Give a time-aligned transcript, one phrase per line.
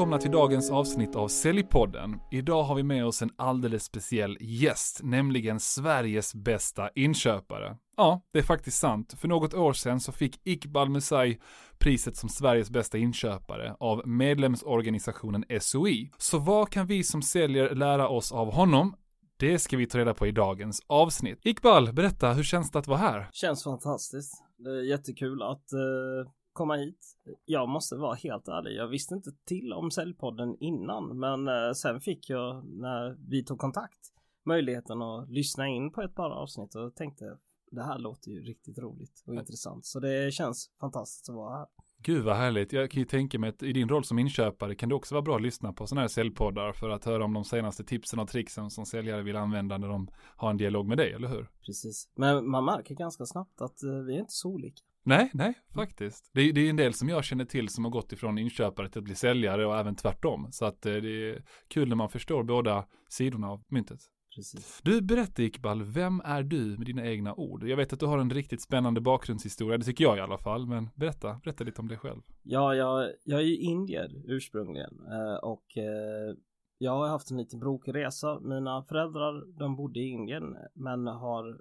[0.00, 2.20] välkomna till dagens avsnitt av Säljpodden.
[2.30, 7.76] Idag har vi med oss en alldeles speciell gäst, nämligen Sveriges bästa inköpare.
[7.96, 9.14] Ja, det är faktiskt sant.
[9.18, 11.38] För något år sedan så fick Iqbal Musai
[11.78, 16.10] priset som Sveriges bästa inköpare av medlemsorganisationen SOI.
[16.18, 18.94] Så vad kan vi som säljer lära oss av honom?
[19.36, 21.38] Det ska vi ta reda på i dagens avsnitt.
[21.44, 23.28] Iqbal, berätta, hur känns det att vara här?
[23.32, 24.44] Känns fantastiskt.
[24.58, 27.16] Det är jättekul att uh, komma hit.
[27.44, 28.76] Jag måste vara helt ärlig.
[28.76, 33.58] Jag visste inte till om Säljpodden innan, men uh, sen fick jag när vi tog
[33.58, 34.00] kontakt
[34.44, 37.36] möjligheten att lyssna in på ett par avsnitt och tänkte
[37.70, 39.84] det här låter ju riktigt roligt och intressant.
[39.84, 41.66] Så det känns fantastiskt att vara här.
[42.02, 42.72] Gud vad härligt.
[42.72, 45.22] Jag kan ju tänka mig att i din roll som inköpare kan det också vara
[45.22, 48.28] bra att lyssna på sådana här säljpoddar för att höra om de senaste tipsen och
[48.28, 51.50] tricksen som säljare vill använda när de har en dialog med dig, eller hur?
[51.66, 52.08] Precis.
[52.14, 54.82] Men man märker ganska snabbt att uh, vi är inte så olika.
[55.02, 56.30] Nej, nej, faktiskt.
[56.34, 58.88] Det är, det är en del som jag känner till som har gått ifrån inköpare
[58.88, 60.48] till att bli säljare och även tvärtom.
[60.50, 64.00] Så att uh, det är kul när man förstår båda sidorna av myntet.
[64.34, 64.80] Precis.
[64.84, 67.64] Du, berätta Iqbal, vem är du med dina egna ord?
[67.64, 70.66] Jag vet att du har en riktigt spännande bakgrundshistoria, det tycker jag i alla fall,
[70.66, 72.20] men berätta, berätta lite om dig själv.
[72.42, 76.36] Ja, jag, jag är ju indier ursprungligen eh, och eh,
[76.78, 78.40] jag har haft en lite brokig resa.
[78.40, 81.60] Mina föräldrar, de bodde i Indien, men har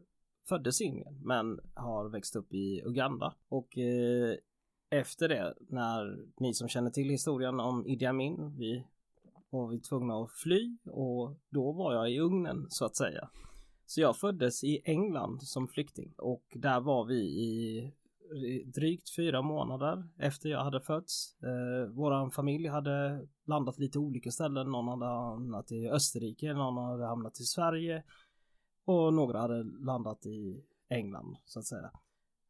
[0.50, 4.36] föddes i Indien, men har växt upp i Uganda och eh,
[4.90, 8.86] efter det, när ni som känner till historien om Idi Amin, vi
[9.50, 13.30] var vi tvungna att fly och då var jag i ugnen så att säga.
[13.86, 17.94] Så jag föddes i England som flykting och där var vi i
[18.66, 21.38] drygt fyra månader efter jag hade fötts.
[21.44, 24.72] Eh, våran familj hade landat lite olika ställen.
[24.72, 28.04] Någon hade hamnat i Österrike, någon hade hamnat i Sverige
[28.90, 31.92] och några hade landat i England så att säga.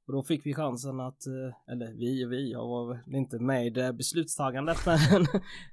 [0.06, 3.40] Och då fick vi chansen att, eh, eller vi och vi, jag var väl inte
[3.40, 5.26] med i det beslutstagandet, men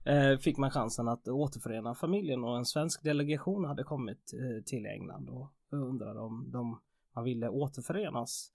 [0.05, 4.87] eh, fick man chansen att återförena familjen och en svensk delegation hade kommit eh, till
[4.87, 6.81] England och undrade om de,
[7.15, 8.53] man ville återförenas.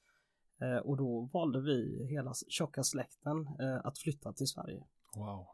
[0.83, 3.47] Och då valde vi hela tjocka släkten
[3.83, 4.83] att flytta till Sverige.
[5.15, 5.47] Wow.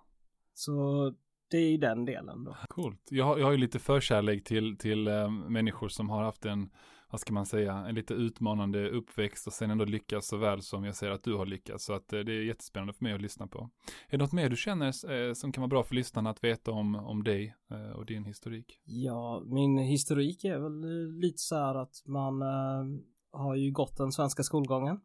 [0.54, 1.14] Så
[1.50, 2.58] det är ju den delen då.
[2.68, 3.08] Coolt.
[3.10, 6.70] Jag har, jag har ju lite förkärlek till, till äh, människor som har haft en
[7.12, 10.84] vad ska man säga, en lite utmanande uppväxt och sen ändå lyckas så väl som
[10.84, 11.86] jag ser att du har lyckats.
[11.86, 13.70] Så att eh, det är jättespännande för mig att lyssna på.
[14.08, 16.72] Är det något mer du känner eh, som kan vara bra för lyssnarna att veta
[16.72, 17.56] om, om dig
[17.96, 18.80] och din historik?
[18.86, 24.12] Ja, min historik är väl lite så här att man äh, har ju gått den
[24.12, 25.00] svenska skolgången.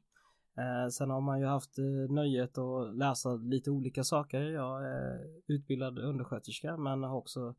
[0.59, 4.41] Eh, sen har man ju haft eh, nöjet att läsa lite olika saker.
[4.41, 7.55] Jag är utbildad undersköterska men har också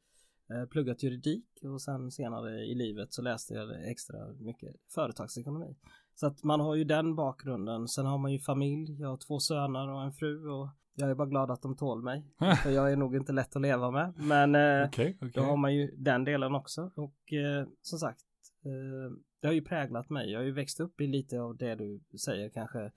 [0.49, 5.75] Eh, pluggat juridik och sen senare i livet så läste jag extra mycket företagsekonomi.
[6.15, 7.87] Så att man har ju den bakgrunden.
[7.87, 9.01] Sen har man ju familj.
[9.01, 12.03] Jag har två söner och en fru och jag är bara glad att de tål
[12.03, 12.25] mig.
[12.63, 14.13] För jag är nog inte lätt att leva med.
[14.17, 15.31] Men eh, okay, okay.
[15.33, 16.91] då har man ju den delen också.
[16.95, 18.25] Och eh, som sagt,
[18.65, 20.31] eh, det har ju präglat mig.
[20.31, 22.91] Jag har ju växt upp i lite av det du säger kanske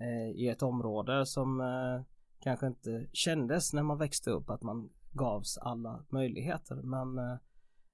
[0.00, 2.06] eh, i ett område som eh,
[2.40, 6.74] kanske inte kändes när man växte upp att man gavs alla möjligheter.
[6.74, 7.38] Men eh,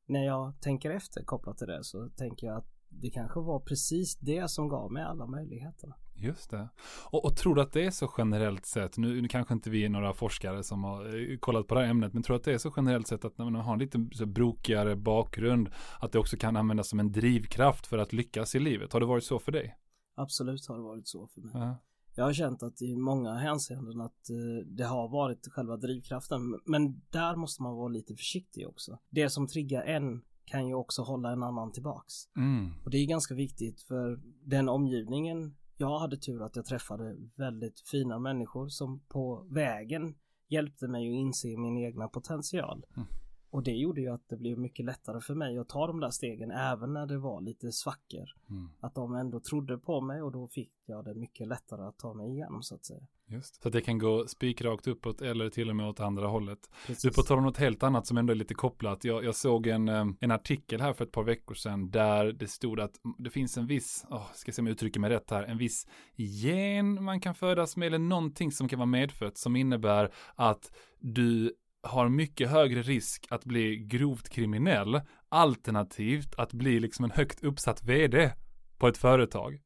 [0.06, 4.16] när jag tänker efter kopplat till det så tänker jag att det kanske var precis
[4.16, 5.96] det som gav mig alla möjligheterna.
[6.22, 6.68] Just det.
[7.10, 9.84] Och, och tror du att det är så generellt sett, nu, nu kanske inte vi
[9.84, 12.44] är några forskare som har eh, kollat på det här ämnet, men tror du att
[12.44, 16.12] det är så generellt sett att när man har en lite så brokigare bakgrund, att
[16.12, 18.92] det också kan användas som en drivkraft för att lyckas i livet?
[18.92, 19.76] Har det varit så för dig?
[20.16, 21.50] Absolut har det varit så för mig.
[21.54, 21.76] Ja
[22.14, 26.60] jag har känt att i många hänseenden att eh, det har varit själva drivkraften.
[26.64, 28.98] Men där måste man vara lite försiktig också.
[29.10, 32.14] Det som triggar en kan ju också hålla en annan tillbaks.
[32.36, 32.72] Mm.
[32.84, 35.56] Och det är ganska viktigt för den omgivningen.
[35.82, 40.14] Jag hade tur att jag träffade väldigt fina människor som på vägen
[40.48, 42.86] hjälpte mig att inse min egna potential.
[42.96, 43.08] Mm.
[43.50, 46.10] Och det gjorde ju att det blev mycket lättare för mig att ta de där
[46.10, 48.24] stegen även när det var lite svackor.
[48.50, 48.68] Mm.
[48.80, 52.14] Att de ändå trodde på mig och då fick jag det mycket lättare att ta
[52.14, 53.06] mig igenom så att säga.
[53.32, 56.58] Just Så att det kan gå spikrakt uppåt eller till och med åt andra hållet.
[56.86, 57.02] Precis.
[57.02, 59.04] Du på tal om något helt annat som ändå är lite kopplat.
[59.04, 62.48] Jag, jag såg en, eh, en artikel här för ett par veckor sedan där det
[62.48, 65.42] stod att det finns en viss, oh, ska se om jag uttrycker mig rätt här,
[65.42, 65.86] en viss
[66.16, 71.54] gen man kan födas med eller någonting som kan vara medfött som innebär att du
[71.82, 77.84] har mycket högre risk att bli grovt kriminell, alternativt att bli liksom en högt uppsatt
[77.84, 78.32] vd
[78.78, 79.60] på ett företag.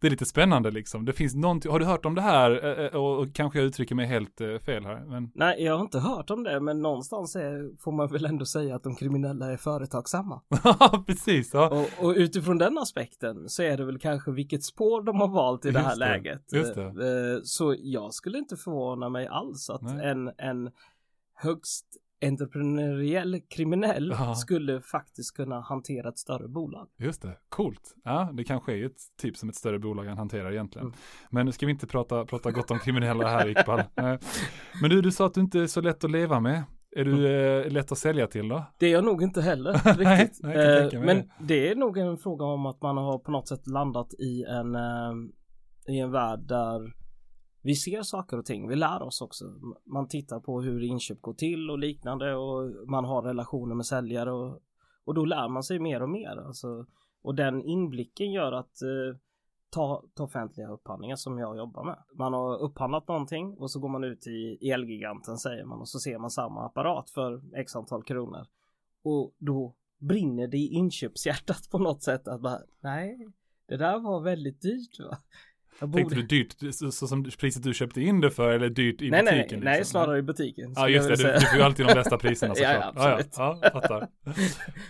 [0.00, 1.04] Det är lite spännande liksom.
[1.04, 2.64] Det finns någonting, har du hört om det här?
[2.64, 5.04] Eh, eh, och, och kanske jag uttrycker mig helt eh, fel här.
[5.06, 5.30] Men...
[5.34, 8.76] Nej, jag har inte hört om det, men någonstans är, får man väl ändå säga
[8.76, 10.40] att de kriminella är företagsamma.
[10.64, 11.50] Ja, precis.
[11.54, 11.68] Ja.
[11.68, 15.64] Och, och, utifrån den aspekten så är det väl kanske vilket spår de har valt
[15.64, 16.48] i det här det, läget.
[16.48, 17.40] Det.
[17.44, 20.70] Så jag skulle inte förvåna mig alls att en, en
[21.34, 21.86] högst
[22.26, 24.34] entreprenöriell kriminell Ja.
[24.34, 26.88] skulle faktiskt kunna hantera ett större bolag.
[26.98, 27.94] Just det, coolt.
[28.04, 30.86] Ja, det kanske är ett typ som ett större bolag han hanterar egentligen.
[30.86, 30.98] Mm.
[31.30, 33.82] Men nu ska vi inte prata, prata gott om kriminella här Iqbal.
[33.94, 34.18] Nej.
[34.82, 36.62] Men du, du sa att du inte är så lätt att leva med.
[36.96, 38.64] Är du eh, lätt att sälja till då?
[38.78, 39.94] Det är jag nog inte heller Nej,
[40.24, 40.40] riktigt.
[40.42, 43.48] nej, kan Eh, Men det är nog en fråga om att man har på något
[43.48, 45.12] sätt landat i en, eh,
[45.94, 46.92] i en värld där
[47.68, 48.68] vi ser saker och ting.
[48.68, 49.44] Vi lär oss också.
[49.84, 54.32] Man tittar på hur inköp går till och liknande och man har relationer med säljare
[54.32, 54.60] och,
[55.04, 56.36] och då lär man sig mer och mer.
[56.46, 56.86] Alltså,
[57.22, 59.18] och den inblicken gör att eh,
[59.70, 61.98] ta, ta offentliga upphandlingar som jag jobbar med.
[62.14, 65.98] Man har upphandlat någonting och så går man ut i Elgiganten säger man och så
[65.98, 68.46] ser man samma apparat för x antal kronor.
[69.02, 73.28] Och då brinner det i inköpshjärtat på något sätt att bara nej,
[73.66, 75.18] det där var väldigt dyrt va.
[75.80, 79.02] Jag Tänkte du dyrt, så, så som priset du köpte in det för eller dyrt
[79.02, 79.58] i nej, nej, butiken?
[79.58, 79.90] nej, nej, liksom?
[79.90, 80.72] snarare i butiken.
[80.76, 82.94] Ja just det, du, du får ju alltid de bästa priserna såklart.
[82.96, 83.34] ja, ja, absolut.
[83.36, 84.08] ja, ja, fattar.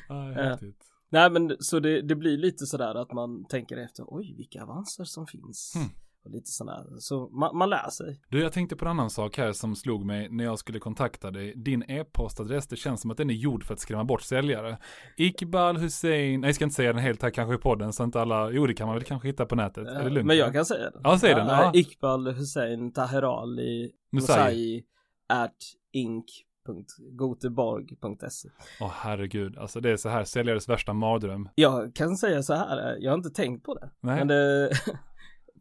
[0.09, 0.77] Ja, häftigt.
[1.11, 5.05] Nej men så det, det blir lite sådär att man tänker efter oj vilka avanser
[5.05, 5.73] som finns.
[5.77, 5.89] Mm.
[6.25, 6.85] Och lite sådär.
[6.99, 8.21] Så man, man lär sig.
[8.29, 11.31] Du, jag tänkte på en annan sak här som slog mig när jag skulle kontakta
[11.31, 11.55] dig.
[11.57, 14.79] Din e-postadress, det känns som att den är gjord för att skrämma bort säljare.
[15.17, 18.21] Iqbal Hussein, nej jag ska inte säga den helt här kanske i podden så inte
[18.21, 19.87] alla, jo det kan man väl kanske hitta på nätet.
[19.87, 20.27] är det lugnt?
[20.27, 21.01] Men jag kan säga den.
[21.05, 21.71] Ja, säg den, ja.
[21.75, 24.85] Iqbal Hussein Taherali Musai.
[25.29, 25.57] At
[25.93, 28.49] ink.goteborg.se
[28.81, 31.49] Åh herregud, alltså det är så här säljares värsta mardröm.
[31.55, 33.91] Jag kan säga så här, jag har inte tänkt på det.
[34.01, 34.19] Nej.
[34.19, 34.71] Men det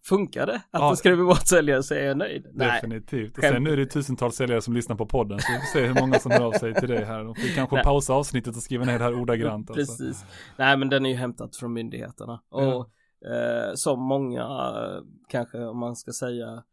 [0.09, 0.89] funkade att Ja.
[0.89, 2.45] det skrev bort säljare så är jag nöjd.
[2.53, 3.37] Nej, Definitivt.
[3.37, 3.53] Och Skämt.
[3.53, 5.93] sen nu är det tusentals säljare som lyssnar på podden, så vi får se hur
[6.01, 7.23] många som hör av sig till dig här.
[7.23, 7.83] De får kanske Nej.
[7.83, 9.69] pausa avsnittet och skriva ner det här ordagrant.
[9.69, 9.97] Alltså.
[10.03, 10.25] precis.
[10.57, 12.41] Nej men den är ju hämtat från myndigheterna.
[12.49, 12.87] Och Ja.
[13.35, 16.63] eh, som många, eh, kanske om man ska säga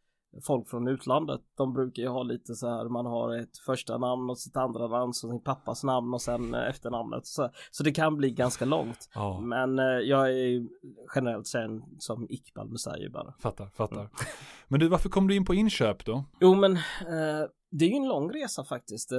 [0.42, 4.30] folk från utlandet, de brukar ju ha lite så här, man har ett första namn
[4.30, 7.26] och sitt andra namn, så sin pappas namn och sen eh, efternamnet.
[7.26, 9.08] Så, så det kan bli ganska långt.
[9.14, 10.68] Ja, Men eh, jag är
[11.14, 13.34] generellt känd som Iqbal Musayi bara.
[13.38, 14.08] fattar, fattar.
[14.68, 16.24] Men du, varför kom du in på inköp då?
[16.40, 19.12] Jo men eh, det är ju en lång resa faktiskt.
[19.12, 19.18] Eh,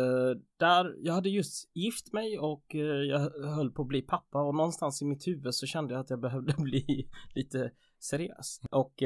[0.59, 2.65] där jag hade just gift mig och
[3.09, 3.19] jag
[3.55, 6.19] höll på att bli pappa och någonstans i mitt huvud så kände jag att jag
[6.19, 8.61] behövde bli lite seriös.
[8.71, 9.03] Och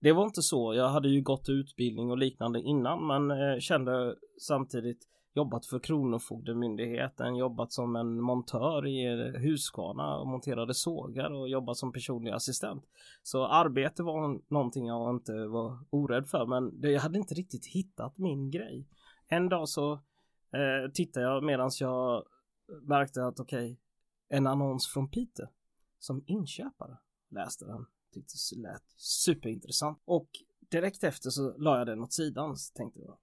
[0.00, 0.74] det var inte så.
[0.74, 7.36] Jag hade ju gått utbildning och liknande innan men eh, kände samtidigt jobbat för Kronofogdemyndigheten,
[7.36, 12.30] jobbat som en montör i eh, Huskvarna Husqvarna och monterade sågar och jobbat som personlig
[12.30, 12.84] assistent.
[13.22, 18.18] Så arbete var någonting jag inte var orädd för men jag hade inte riktigt hittat
[18.18, 18.88] min grej.
[19.28, 19.92] En dag så
[20.52, 22.24] eh, tittade jag medans jag
[22.82, 23.80] märkte att okej,
[24.28, 25.46] en annons från Piteå
[25.98, 26.96] som inköpare
[27.30, 27.86] läste den.
[28.14, 30.28] Tyckte det lät superintressant och
[30.70, 33.16] direkt efter så la jag den åt sidan så tänkte jag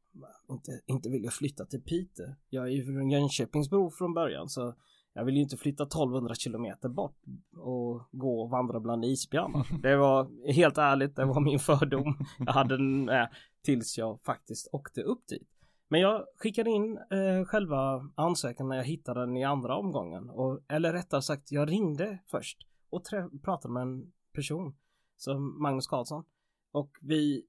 [0.50, 2.26] inte, inte vill jag flytta till Piteå.
[2.50, 4.76] Jag är ju från Jönköpingsbro från början så
[5.14, 7.18] jag vill ju inte flytta 1200 kilometer bort
[7.56, 9.68] och gå och vandra bland isbjörnar.
[9.82, 12.26] Det var helt ärligt, det var min fördom.
[12.40, 13.28] Jag hade den eh,
[13.62, 15.48] tills jag faktiskt åkte upp dit.
[15.88, 20.30] Men jag skickade in eh, själva ansökan när jag hittade den i andra omgången.
[20.30, 22.58] Och, eller rättare sagt, jag ringde först
[22.90, 23.02] och
[23.44, 24.76] pratade med en person
[25.22, 26.24] som Magnus Karlsson.
[26.72, 27.46] Och vi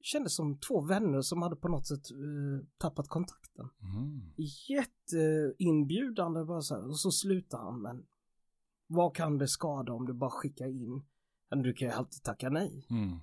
[0.00, 3.68] kändes som två vänner som hade på något sätt eh, tappat kontakten.
[3.82, 4.20] Mm.
[4.68, 6.88] Jätteinbjudande bara så här.
[6.88, 8.06] Och så slutar han men
[8.86, 11.02] vad kan det skada om du bara skickar in?
[11.50, 12.86] Du kan ju alltid tacka nej.
[12.90, 13.18] Mm.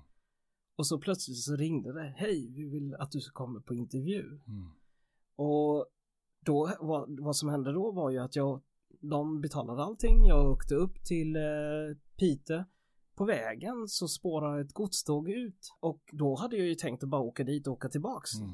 [0.76, 2.14] Och så plötsligt så ringde det.
[2.16, 4.22] Hej, vi vill att du kommer på intervju.
[4.22, 4.70] Mm.
[5.36, 5.86] Och
[6.40, 8.62] då, vad, vad som hände då var ju att jag,
[9.00, 10.26] de betalade allting.
[10.26, 11.42] Jag åkte upp till eh,
[12.16, 12.64] Piteå.
[13.16, 17.20] På vägen så spårar ett godståg ut och då hade jag ju tänkt att bara
[17.22, 18.34] åka dit och åka tillbaks.
[18.40, 18.50] Mm.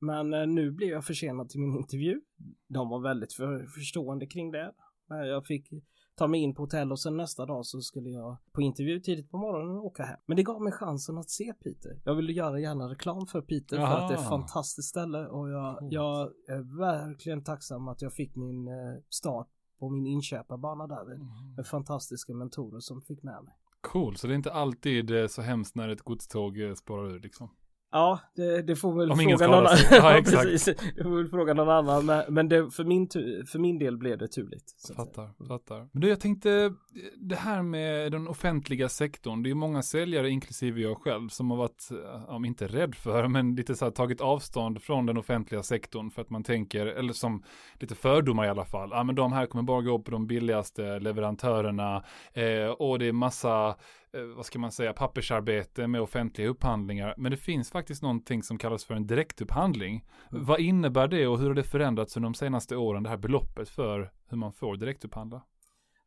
[0.00, 2.20] Men eh, nu blev jag försenad till min intervju.
[2.68, 4.72] De var väldigt för, förstående kring det.
[5.10, 5.68] Eh, Jag fick
[6.16, 9.30] ta mig in på hotell och sen nästa dag så skulle jag på intervju tidigt
[9.30, 10.18] på morgonen och åka hem.
[10.26, 12.00] Men det gav mig chansen att se Peter.
[12.04, 14.38] Jag ville göra gärna reklam för Peter för att det är ett Aha.
[14.38, 18.74] fantastiskt ställe och jag, jag är verkligen tacksam att jag fick min eh,
[19.08, 21.26] start på min inköparbana där Mm.
[21.56, 23.54] med fantastiska mentorer som fick med mig.
[23.84, 27.20] Cool, så det är inte alltid eh, så hemskt när ett godståg eh, spårar ur
[27.20, 27.48] liksom.
[27.94, 29.76] Ja, det, det får väl Om fråga någon annan.
[29.90, 30.64] Ja, precis.
[30.96, 32.06] Det får väl fråga någon annan.
[32.06, 34.64] Men, men det, för, min, tu- för min del blev det turligt.
[34.96, 35.88] Fattar, fattar.
[35.92, 36.72] Men du, jag tänkte,
[37.16, 41.58] det här med den offentliga sektorn, det är många säljare, inklusive jag själv, som har
[41.58, 45.62] varit, eh, om inte rädd för, men lite så här tagit avstånd från den offentliga
[45.62, 47.42] sektorn för att man tänker, eller som
[47.80, 50.98] lite fördomar i alla fall, ja men de här kommer bara gå på de billigaste
[50.98, 53.76] leverantörerna, eh, och det är massa
[54.36, 57.14] vad ska man säga, pappersarbete med offentliga upphandlingar.
[57.16, 60.04] Men det finns faktiskt någonting som kallas för en direktupphandling.
[60.32, 60.44] Mm.
[60.44, 63.68] Vad innebär det och hur har det förändrats under de senaste åren, det här beloppet
[63.68, 65.42] för hur man får direktupphandla?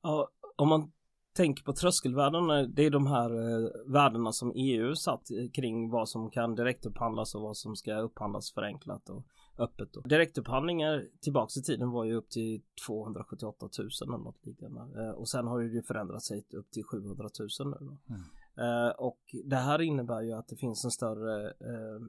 [0.03, 0.91] Ja, om man
[1.35, 5.23] tänker på tröskelvärdena, det är de här eh, värdena som EU satt
[5.55, 9.25] kring vad som kan direktupphandlas och vad som ska upphandlas förenklat och
[9.57, 9.93] öppet.
[9.93, 10.01] Då.
[10.01, 15.05] Direktupphandlingar tillbaks i tiden var ju upp till 278 000 eller något liknande.
[15.05, 17.97] Eh, och sen har det förändrat sig upp till 700 000 nu.
[18.09, 18.21] Mm.
[18.57, 22.01] Eh, och det här innebär ju att det finns en större eh,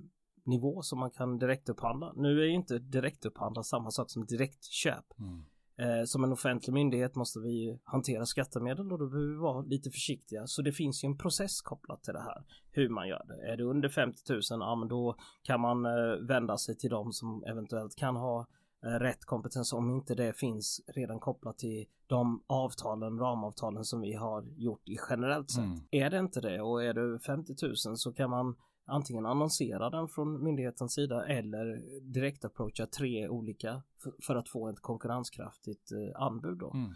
[0.45, 2.13] nivå som man kan direktupphandla.
[2.17, 5.19] Nu är ju inte direktupphandla samma sak som direktköp.
[5.19, 5.45] Mm.
[5.79, 9.91] Eh, som en offentlig myndighet måste vi hantera skattemedel och då behöver vi vara lite
[9.91, 10.47] försiktiga.
[10.47, 12.45] Så det finns ju en process kopplat till det här.
[12.71, 13.53] Hur man gör det.
[13.53, 17.13] Är det under 50 000, ja men då kan man eh, vända sig till dem
[17.13, 18.47] som eventuellt kan ha
[18.85, 24.15] eh, rätt kompetens om inte det finns redan kopplat till de avtalen, ramavtalen som vi
[24.15, 25.65] har gjort i generellt sett.
[25.65, 25.81] Mm.
[25.91, 28.57] Är det inte det och är det 50 000 så kan man
[28.89, 33.83] antingen annonsera den från myndighetens sida eller direkt approacha tre olika
[34.27, 36.71] för, att få ett konkurrenskraftigt eh, anbud då.
[36.71, 36.91] Mm.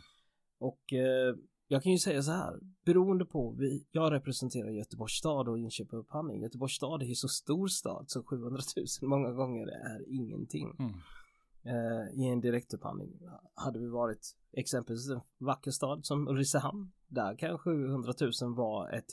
[0.59, 1.37] Och eh,
[1.69, 5.93] jag kan ju säga så här, beroende på, vi, jag representerar Göteborgs stad och inköp
[5.93, 6.43] och upphandling.
[6.43, 8.63] Göteborgs stad är ju så stor stad så 700
[9.01, 10.77] 000 många gånger är ingenting.
[10.79, 10.93] Mm.
[11.65, 13.11] Eh, I en direktupphandling
[13.55, 16.93] hade vi varit exempelvis en vacker stad som Ulricehamn.
[17.09, 19.11] Där kan 700 000 vara ett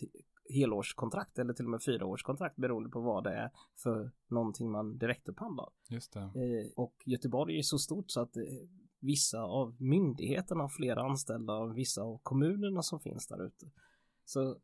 [0.50, 3.52] helårskontrakt eller till och med fyraårskontrakt beroende på vad det är
[3.84, 5.70] för någonting man direktupphandlar.
[5.90, 6.20] Just det.
[6.20, 8.44] Eh, och Göteborg är så stort så att eh,
[9.00, 13.72] vissa av myndigheterna har flera anställda och vissa av kommunerna som finns där ute.
[14.26, 14.58] Så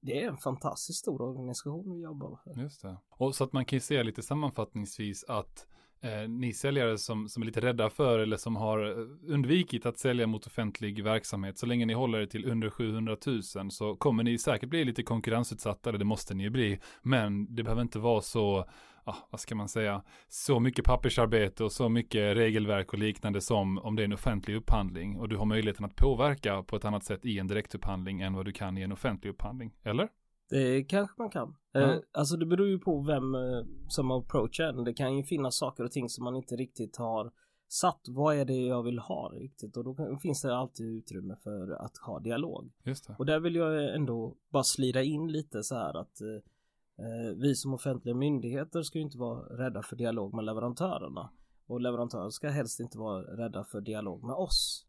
[0.00, 2.60] det är en fantastiskt stor organisation vi jobbar för.
[2.60, 2.96] Just det.
[3.08, 5.66] Och så att man kan ju se lite sammanfattningsvis att
[6.00, 9.98] eh, ni säljare som, som är lite rädda för eller som har eh, undvikit att
[9.98, 14.22] sälja mot offentlig verksamhet, så länge ni håller er till under 700 000 så kommer
[14.22, 17.98] ni säkert bli lite konkurrensutsatta, eller det måste ni ju bli, men det behöver inte
[17.98, 18.64] vara så
[19.04, 23.78] ah, vad ska man säga, så mycket pappersarbete och så mycket regelverk och liknande som
[23.78, 27.04] om det är en offentlig upphandling och du har möjligheten att påverka på ett annat
[27.04, 30.08] sätt i en direktupphandling än vad du kan i en offentlig upphandling, eller?
[30.48, 31.54] Det kanske man kan.
[31.74, 31.90] Mm.
[31.90, 34.84] Eh, alltså det beror ju på vem eh, som approachar en.
[34.84, 37.32] Det kan ju finnas saker och ting som man inte riktigt har
[37.68, 38.00] satt.
[38.08, 39.76] Vad är det jag vill ha riktigt?
[39.76, 42.72] Och då kan, finns det alltid utrymme för att ha dialog.
[43.18, 47.54] Och där vill jag ändå bara slida in lite så här att eh, eh vi
[47.54, 51.30] som offentliga myndigheter ska ju inte vara rädda för dialog med leverantörerna.
[51.66, 54.87] Och leverantörer ska helst inte vara rädda för dialog med oss.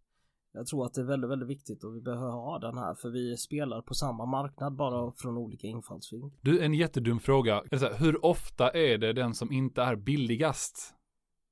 [0.54, 3.10] Jag tror att det är väldigt, väldigt viktigt och vi behöver ha den här för
[3.10, 6.40] vi spelar på samma marknad bara från olika infallsvinklar.
[6.42, 7.64] Du, en jättedum fråga.
[7.98, 10.96] Hur ofta är det den som inte är billigast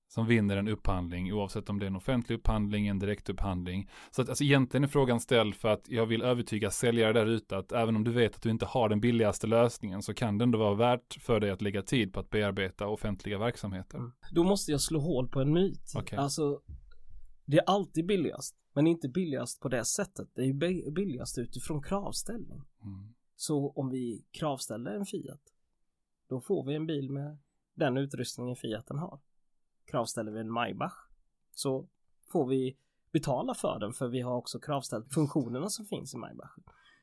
[0.09, 3.89] som vinner en upphandling oavsett om det är en offentlig upphandling, en direktupphandling.
[4.11, 7.57] Så att alltså egentligen är frågan ställd för att jag vill övertyga säljare där ute
[7.57, 10.43] att även om du vet att du inte har den billigaste lösningen så kan det
[10.43, 13.97] ändå vara värt för dig att lägga tid på att bearbeta offentliga verksamheter.
[13.97, 14.11] Mm.
[14.31, 15.93] Då måste jag slå hål på en myt.
[15.97, 16.19] Okay.
[16.19, 16.61] Alltså,
[17.47, 18.55] det är alltid billigast.
[18.73, 20.29] Men inte billigast på det sättet.
[20.33, 22.63] Det är billigast utifrån kravställning.
[22.83, 23.13] Mm.
[23.35, 25.41] Så om vi kravställer en Fiat,
[26.27, 27.37] då får vi en bil med
[27.73, 29.19] den utrustningen Fiaten har.
[29.85, 30.93] Kravställer vi en Maybach,
[31.53, 31.87] så
[32.31, 32.77] får vi
[33.11, 36.51] betala för den för vi har också kravställt funktionerna som finns i Maybach.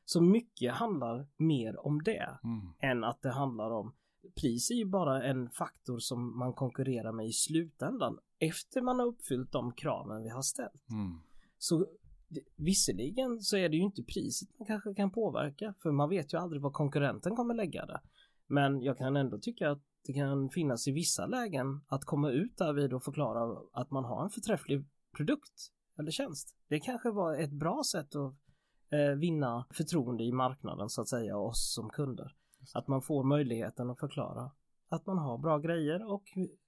[0.05, 2.73] Så mycket handlar mer om det mm.
[2.79, 3.93] än att det handlar om
[4.35, 9.05] pris är ju bara en faktor som man konkurrerar med i slutändan efter man har
[9.05, 10.89] uppfyllt de kraven vi har ställt.
[10.89, 11.19] Mm.
[11.57, 11.87] Så
[12.55, 16.37] visserligen så är det ju inte priset man kanske kan påverka för man vet ju
[16.37, 18.01] aldrig vad konkurrenten kommer lägga det.
[18.47, 22.57] Men jag kan ändå tycka att det kan finnas i vissa lägen att komma ut
[22.57, 24.85] där vid och förklara att man har en förträfflig
[25.17, 26.55] produkt eller tjänst.
[26.67, 28.35] Det kanske var ett bra sätt att
[28.89, 32.35] eh, vinna förtroende i marknaden så att säga och oss som kunder.
[32.73, 34.51] Att man får möjligheten att förklara
[34.89, 36.23] att man har bra grejer och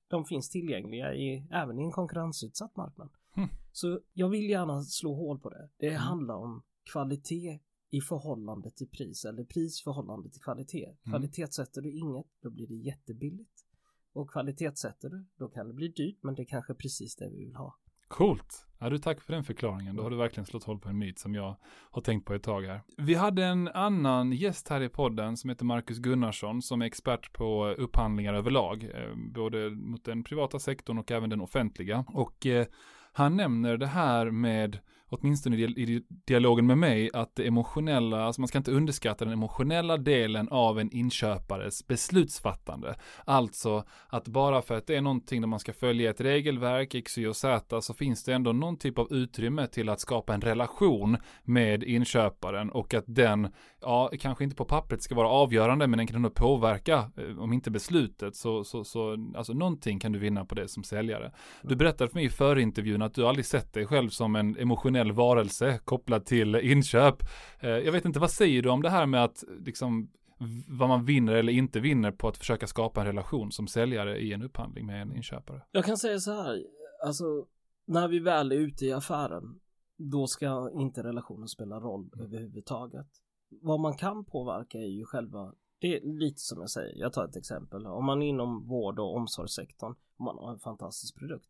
[0.08, 3.10] de finns tillgängliga i, även i en konkurrensutsatt marknad.
[3.38, 3.50] Mm.
[3.72, 5.70] Så jag vill gärna slå hål på det.
[5.78, 6.02] Det mm.
[6.02, 10.86] handlar om kvalitet i förhållande till pris eller pris i förhållande till kvalitet.
[10.86, 10.98] Mm.
[11.06, 13.66] Kvalitetssätter du inget, då blir det jättebilligt.
[14.14, 17.46] Och kvalitetssätter du, då kan det bli dyrt, men det är kanske precis det vi
[17.46, 17.78] vill ha.
[18.08, 18.68] Coolt.
[18.80, 19.96] Ja, du tack för den förklaringen.
[19.96, 21.56] Då har du verkligen slått hål på en myt som jag
[21.92, 22.82] har tänkt på ett tag här.
[22.98, 27.34] Vi hade en annan gäst här i podden som heter Marcus Gunnarsson som är expert
[27.34, 32.06] på upphandlingar överlag, eh, både mot den privata sektorn och även den offentliga.
[32.08, 32.66] Och eh,
[33.14, 38.48] han nämner det här med åtminstone i dialogen med mig, att det emotionella, alltså man
[38.48, 42.96] ska inte underskatta den emotionella delen av en inköpares beslutsfattande.
[43.26, 47.18] Alltså att bara för att det är någonting där man ska följa ett regelverk, X,
[47.18, 50.42] Y och Z, så finns det ändå någon typ av utrymme till att skapa en
[50.42, 53.48] relation med inköparen och att den,
[53.82, 57.54] ja, kanske inte på pappret ska vara avgörande, men den kan ändå påverka, eh, om
[57.54, 61.32] inte beslutet, så, så, så, alltså någonting kan du vinna på det som säljare.
[61.62, 64.97] Du berättade för mig i förintervjun att du aldrig sett dig själv som en emotionell
[65.06, 67.16] varelse kopplad till inköp.
[67.60, 70.12] Eh, jag vet inte, vad säger du om det här med att liksom
[70.68, 74.34] vad man vinner eller inte vinner på att försöka skapa en relation som säljare i
[74.34, 75.62] en upphandling med en inköpare?
[75.72, 76.64] Jag kan säga så här,
[77.06, 77.46] alltså
[77.86, 79.60] när vi väl är ute i affären,
[79.98, 82.26] då ska inte relationen spela roll mm.
[82.26, 83.08] överhuvudtaget.
[83.62, 87.26] Vad man kan påverka är ju själva det är lite som jag säger, jag tar
[87.26, 87.86] ett exempel.
[87.86, 91.50] Om man är inom vård och omsorgssektorn och man har en fantastisk produkt.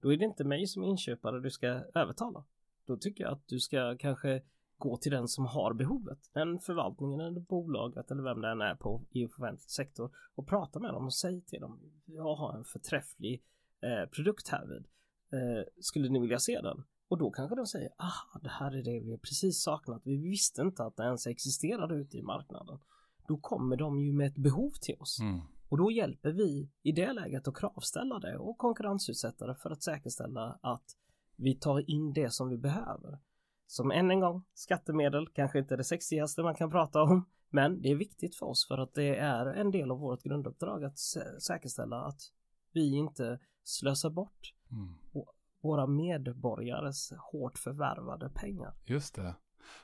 [0.00, 2.44] Då är det inte mig som inköpare du ska övertala.
[2.86, 4.42] Då tycker jag att du ska kanske
[4.78, 6.18] gå till den som har behovet.
[6.32, 10.78] Den förvaltningen eller bolaget eller vem det än är på i offentlig sektor och prata
[10.78, 11.80] med dem och säg till dem.
[12.04, 13.42] Jag har en förträfflig
[13.80, 14.86] eh, produkt härvid.
[15.32, 16.84] Eh, skulle ni vilja se den?
[17.08, 20.02] Och då kanske de säger, ah, det här är det vi precis saknat.
[20.04, 22.78] Vi visste inte att det ens existerade ute i marknaden.
[23.28, 25.20] Då kommer de ju med ett behov till oss.
[25.20, 25.40] Mm.
[25.68, 29.82] Och då hjälper vi i det läget att kravställa det och konkurrensutsätta det för att
[29.82, 30.96] säkerställa att
[31.36, 33.18] vi tar in det som vi behöver.
[33.66, 37.82] Som än en gång, skattemedel kanske inte är det sexigaste man kan prata om, men
[37.82, 40.98] det är viktigt för oss för att det är en del av vårt grunduppdrag att
[41.42, 42.20] säkerställa att
[42.72, 44.94] vi inte slösar bort mm.
[45.60, 48.74] våra medborgares hårt förvärvade pengar.
[48.84, 49.34] Just det.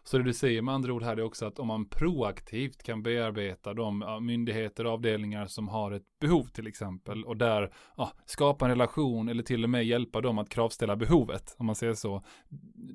[0.03, 3.03] Så det du säger med andra ord här är också att om man proaktivt kan
[3.03, 8.65] bearbeta de myndigheter och avdelningar som har ett behov till exempel och där ja, skapa
[8.65, 12.25] en relation eller till och med hjälpa dem att kravställa behovet om man säger så.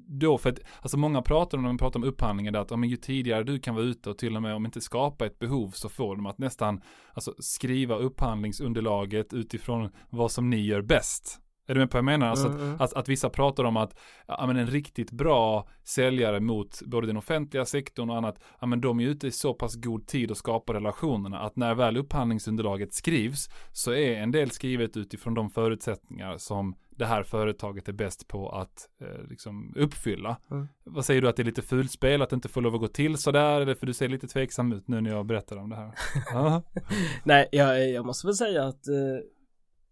[0.07, 2.97] Då för att, alltså många pratar om när man pratar om upphandlingar att om ju
[2.97, 5.89] tidigare du kan vara ute och till och med om inte skapa ett behov så
[5.89, 6.81] får de att nästan
[7.13, 11.41] alltså, skriva upphandlingsunderlaget utifrån vad som ni gör bäst.
[11.67, 12.27] Är du med på vad jag menar?
[12.27, 13.97] Alltså mm, att, att, att, vissa pratar om att
[14.27, 18.81] ja, men en riktigt bra säljare mot både den offentliga sektorn och annat, ja, men
[18.81, 22.93] de är ute i så pass god tid att skapa relationerna att när väl upphandlingsunderlaget
[22.93, 28.27] skrivs så är en del skrivet utifrån de förutsättningar som det här företaget är bäst
[28.27, 30.37] på att eh, liksom uppfylla.
[30.51, 30.67] Mm.
[30.83, 32.87] Vad säger du att det är lite fulspel, att det inte får lov att gå
[32.87, 35.75] till sådär, eller för du ser lite tveksam ut nu när jag berättar om det
[35.75, 35.91] här.
[37.23, 38.93] Nej, jag, jag måste väl säga att eh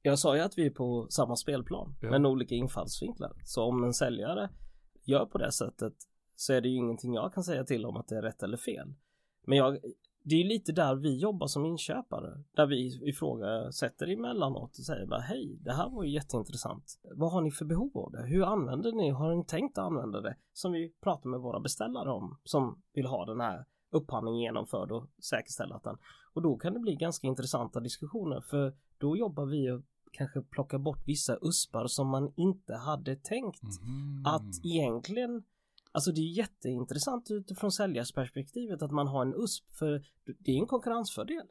[0.10, 2.10] jag sa ju att vi är på samma spelplan ja.
[2.10, 3.34] men olika infallsvinklar.
[3.44, 4.50] Så om en säljare
[5.04, 5.94] gör på det sättet
[6.36, 8.58] så är det ju ingenting jag kan säga till om att det är rätt eller
[8.58, 8.94] fel.
[9.48, 9.80] Men jag,
[10.24, 12.44] det är lite där vi jobbar som inköpare.
[12.56, 17.00] Där vi ifrågasätter emellanåt och säger bara hej, det här var ju jätteintressant.
[17.16, 18.24] Vad har ni för behov av det?
[18.24, 19.10] Hur använder ni?
[19.10, 20.36] Har ni tänkt att använda det?
[20.54, 25.08] Som vi pratar med våra beställare om som vill ha den här upphandlingen genomförd och
[25.30, 25.98] säkerställa att den.
[26.34, 29.82] Och då kan det bli ganska intressanta diskussioner för då jobbar vi
[30.18, 34.26] kanske plocka bort vissa uspar som man inte hade tänkt mm.
[34.26, 35.44] att egentligen
[35.92, 40.06] Alltså det är jätteintressant utifrån säljarsperspektivet att man har en USP för
[40.40, 41.48] det är en konkurrensfördel.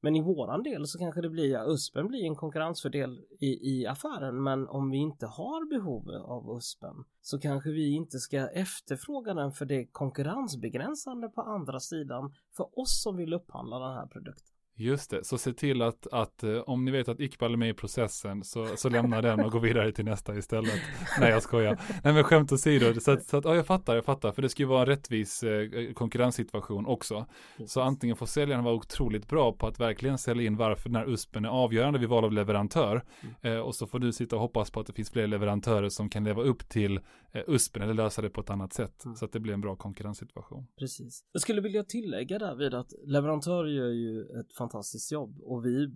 [0.00, 3.86] Men i våran del så kanske det blir, ja, USPen blir en konkurrensfördel i, i
[3.86, 9.34] affären men om vi inte har behov av USPen så kanske vi inte ska efterfråga
[9.34, 14.06] den för det är konkurrensbegränsande på andra sidan för oss som vill upphandla den här
[14.06, 14.53] produkten.
[14.76, 17.68] Just det, så se till att, att eh, om ni vet att Iqbal är med
[17.68, 20.80] i processen så, så lämna den och gå vidare till nästa istället.
[21.20, 21.80] Nej, jag skojar.
[22.04, 24.48] Nej, men skämt åsido, så att, så att ja, jag fattar, jag fattar, för det
[24.48, 27.26] ska ju vara en rättvis eh, konkurrenssituation också.
[27.66, 31.08] Så antingen får säljaren vara otroligt bra på att verkligen sälja in varför den här
[31.08, 33.04] USPen är avgörande vid val av leverantör.
[33.42, 33.56] Mm.
[33.56, 36.08] Eh, och så får du sitta och hoppas på att det finns fler leverantörer som
[36.08, 37.00] kan leva upp till
[37.32, 39.04] eh, USPen eller lösa det på ett annat sätt.
[39.04, 39.16] Mm.
[39.16, 40.66] Så att det blir en bra konkurrenssituation.
[40.78, 41.24] Precis.
[41.32, 45.40] Jag skulle vilja tillägga där vid att leverantörer gör ju ett fantastiskt jobb.
[45.42, 45.94] Och vi,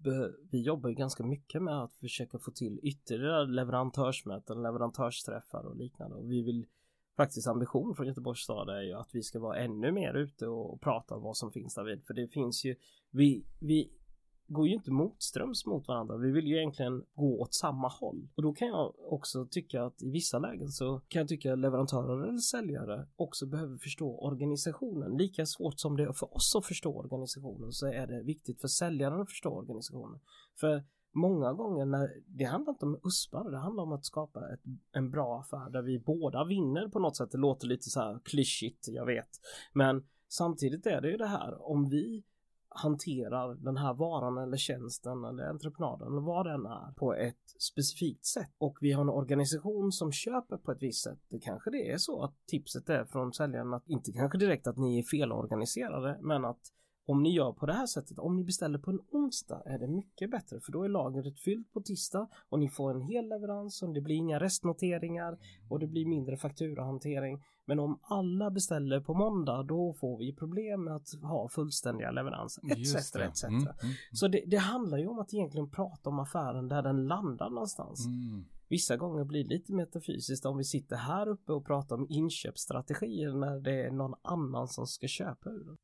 [0.50, 6.16] vi jobbar ju ganska mycket med att försöka få till ytterligare leverantörsmöten, leverantörsträffar och liknande.
[6.16, 6.66] Och vi vill
[7.16, 10.81] faktiskt ambition från Göteborgs stad är ju att vi ska vara ännu mer ute och
[10.81, 12.04] prata om vad som finns där vid.
[12.07, 12.76] För det finns ju
[13.11, 13.90] vi, vi
[14.49, 16.17] går ju inte motströms mot varandra.
[16.17, 18.29] Vi vill ju egentligen gå åt samma håll.
[18.35, 21.59] Och då kan jag också tycka att i vissa lägen så kan jag tycka att
[21.59, 25.17] leverantörer eller säljare också behöver förstå organisationen.
[25.17, 28.69] Lika svårt som det är för oss att förstå organisationen så är det viktigt för
[28.69, 30.21] säljaren att förstå organisationen.
[30.61, 30.85] För
[31.15, 34.61] många gånger när det handlar inte om uspar, det handlar om att skapa ett,
[34.93, 37.31] en bra affär där vi båda vinner på något sätt.
[37.31, 39.31] Det låter lite så här klyschigt, jag vet.
[39.73, 42.25] Men samtidigt är det ju det här om vi
[42.83, 48.25] hanterar den här varan eller tjänsten eller entreprenaden eller vad den är på ett specifikt
[48.25, 51.19] sätt och vi har en organisation som köper på ett visst sätt.
[51.29, 54.79] Det kanske det är så att tipset är från säljaren att inte kanske direkt att
[54.79, 56.61] ni är felorganiserade men att
[57.09, 59.87] om ni gör på det här sättet, om ni beställer på en onsdag är det
[59.87, 63.83] mycket bättre för då är lagret fyllt på tisdag och ni får en hel leverans
[63.83, 67.42] och det blir inga restnoteringar och det blir mindre fakturahantering.
[67.64, 72.62] Men om alla beställer på måndag då får vi problem med att ha fullständiga leveranser
[72.73, 72.94] etc.
[73.16, 73.44] etc.
[73.44, 73.94] Mm, mm, mm.
[74.12, 78.07] Så det, det, handlar ju om att egentligen prata om affären där den landar någonstans.
[78.07, 78.44] Mm.
[78.68, 83.33] Vissa gånger blir det lite metafysiskt om vi sitter här uppe och pratar om inköpsstrategier
[83.33, 85.77] när det är någon annan som ska köpa ur den.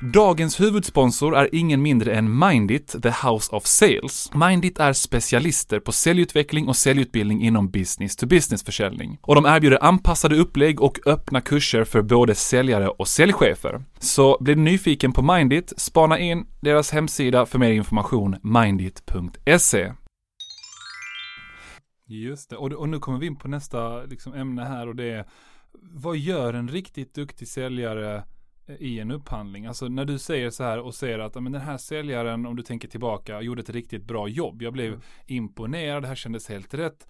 [0.00, 4.30] Dagens huvudsponsor är ingen mindre än Mindit, the House of Sales.
[4.34, 9.18] Mindit är specialister på säljutveckling och säljutbildning inom business to business försäljning.
[9.22, 13.84] Och de erbjuder anpassade upplägg och öppna kurser för både säljare och säljchefer.
[13.98, 19.92] Så blir du nyfiken på Mindit, spana in deras hemsida för mer information, mindit.se.
[22.06, 25.24] Just det, och, nu kommer vi in på nästa liksom, ämne här och det är
[25.82, 28.22] vad gör en riktigt duktig säljare
[28.78, 29.66] i en upphandling.
[29.66, 32.62] Alltså när du säger så här och säger att men den här säljaren, om du
[32.62, 34.62] tänker tillbaka, gjorde ett riktigt bra jobb.
[34.62, 35.00] Jag blev mm.
[35.26, 37.06] imponerad, det här kändes helt rätt.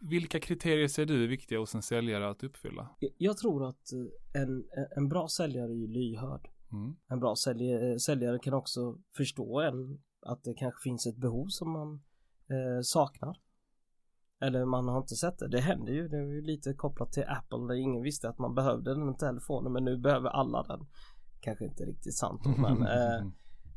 [0.00, 2.88] Vilka kriterier ser du är viktiga hos en säljare att uppfylla?
[3.18, 4.64] Jag tror att eh, en,
[4.96, 6.48] en bra säljare är lyhörd.
[6.72, 6.96] Mm.
[7.08, 11.72] En bra säljare, säljare, kan också förstå en att det kanske finns ett behov som
[11.72, 12.02] man
[12.48, 13.36] eh, saknar.
[14.42, 15.48] Eller man har inte sett det.
[15.48, 16.08] Det händer ju.
[16.08, 19.72] Det är ju lite kopplat till Apple där ingen visste att man behövde den telefonen
[19.72, 20.86] men nu behöver alla den.
[21.40, 23.26] Kanske inte riktigt sant men eh,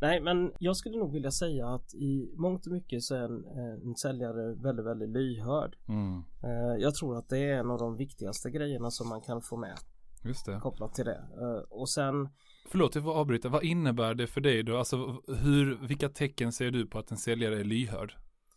[0.01, 3.45] Nej men jag skulle nog vilja säga att i mångt och mycket så är en,
[3.83, 5.75] en säljare väldigt väldigt lyhörd.
[5.87, 6.23] Mm.
[6.43, 9.57] Eh, jag tror att det är en av de viktigaste grejerna som man kan få
[9.57, 9.77] med.
[10.23, 10.59] Just det.
[10.59, 11.23] Kopplat till det.
[11.41, 12.29] Eh, och sen
[12.71, 13.49] Förlåt, jag får avbryta.
[13.49, 14.77] Vad innebär det för dig då?
[14.77, 18.15] Alltså hur, vilka tecken ser du på att en säljare är lyhörd?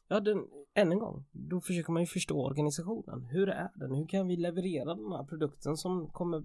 [0.08, 3.24] Ja, den, än en gång, då försöker man ju förstå organisationen.
[3.24, 3.94] Hur är den?
[3.94, 6.44] Hur kan vi leverera den här produkten som kommer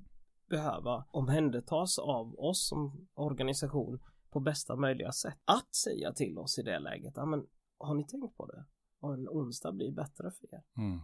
[0.50, 4.00] behöva omhändertas av oss som organisation
[4.30, 5.38] på bästa möjliga sätt?
[5.46, 7.46] Att säga till oss i det läget, ja men
[7.78, 8.66] har ni tänkt på det?
[9.00, 10.64] Och en onsdag blir bättre för er.
[10.78, 11.00] Mm.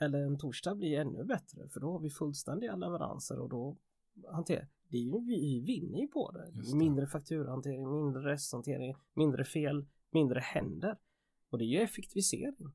[0.00, 3.76] Eller en torsdag blir ännu bättre för då har vi fullständiga leveranser och då
[4.32, 6.50] hanterar det är ju, vi vinner ju på det.
[6.50, 6.76] det.
[6.76, 10.98] Mindre fakturahantering, mindre resthantering, mindre fel, mindre händer.
[11.54, 12.72] Och det är ju effektivisering.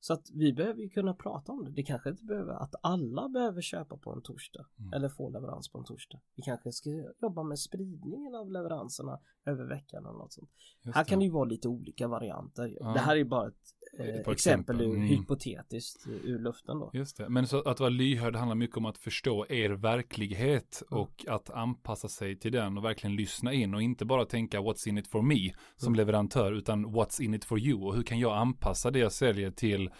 [0.00, 1.70] Så att vi behöver ju kunna prata om det.
[1.70, 4.92] Det kanske inte behöver att alla behöver köpa på en torsdag mm.
[4.92, 6.20] eller få leverans på en torsdag.
[6.34, 6.90] Vi kanske ska
[7.22, 10.50] jobba med spridningen av leveranserna över veckan eller något sånt.
[10.94, 12.76] Här kan det ju vara lite olika varianter.
[12.80, 12.92] Ja.
[12.92, 15.02] Det här är bara ett exempel, exempel ur, mm.
[15.02, 16.90] hypotetiskt ur luften då.
[16.92, 21.02] Just det, men så att vara lyhörd handlar mycket om att förstå er verklighet mm.
[21.02, 24.88] och att anpassa sig till den och verkligen lyssna in och inte bara tänka what's
[24.88, 25.96] in it for me som mm.
[25.96, 29.50] leverantör utan what's in it for you och hur kan jag anpassa det jag säljer
[29.50, 29.90] till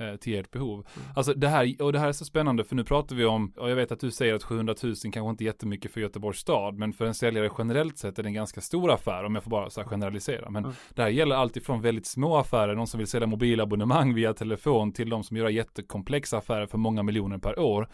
[0.00, 0.86] Eh, till ert behov.
[0.96, 1.08] Mm.
[1.16, 3.70] Alltså det här, och det här är så spännande för nu pratar vi om, och
[3.70, 6.78] jag vet att du säger att 700 000 kanske inte är jättemycket för Göteborgs stad,
[6.78, 9.50] men för en säljare generellt sett är det en ganska stor affär om jag får
[9.50, 10.50] bara så generalisera.
[10.50, 10.76] Men mm.
[10.94, 15.10] det här gäller alltifrån väldigt små affärer, någon som vill sälja mobilabonnemang via telefon till
[15.10, 17.88] de som gör jättekomplexa affärer för många miljoner per år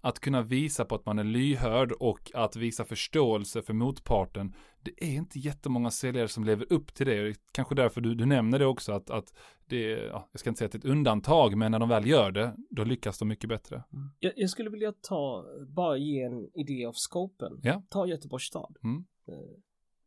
[0.00, 4.52] att kunna visa på att man är lyhörd och att visa förståelse för motparten.
[4.82, 7.36] Det är inte jättemånga säljare som lever upp till det.
[7.52, 9.34] Kanske därför du, du nämner det också att, att
[9.66, 11.88] det är, ja, jag ska inte säga att det är ett undantag, men när de
[11.88, 13.84] väl gör det, då lyckas de mycket bättre.
[13.92, 14.08] Mm.
[14.18, 17.60] Jag, jag, skulle vilja ta, bara ge en idé av scopen.
[17.62, 17.82] Ja.
[17.88, 18.76] Ta Göteborgs stad.
[18.82, 19.04] Mm.
[19.26, 19.34] Eh,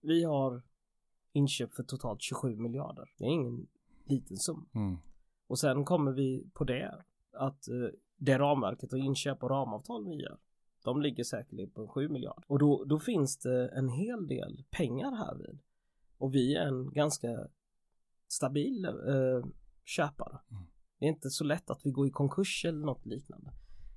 [0.01, 0.61] vi har
[1.33, 3.09] inköp för totalt 27 miljarder.
[3.17, 3.67] Det är ingen
[4.05, 4.65] liten summa.
[4.75, 4.97] Mm.
[5.47, 7.03] Och sen kommer vi på det
[7.33, 7.75] att eh,
[8.17, 10.37] det ramverket och inköp och ramavtal vi gör.
[10.83, 12.43] De ligger säkert på 7 miljarder.
[12.47, 15.59] Och då, då finns det en hel del pengar här vid.
[16.17, 17.47] Och vi är en ganska
[18.27, 19.45] stabil eh,
[19.85, 20.39] köpare.
[20.51, 20.63] Mm.
[20.99, 23.51] Det är inte så lätt att vi går i konkurs eller något liknande.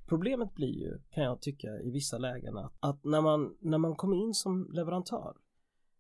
[0.07, 3.97] Problemet blir ju, kan jag tycka i vissa lägen, att, att när, man, när man
[3.97, 5.35] kommer in som leverantör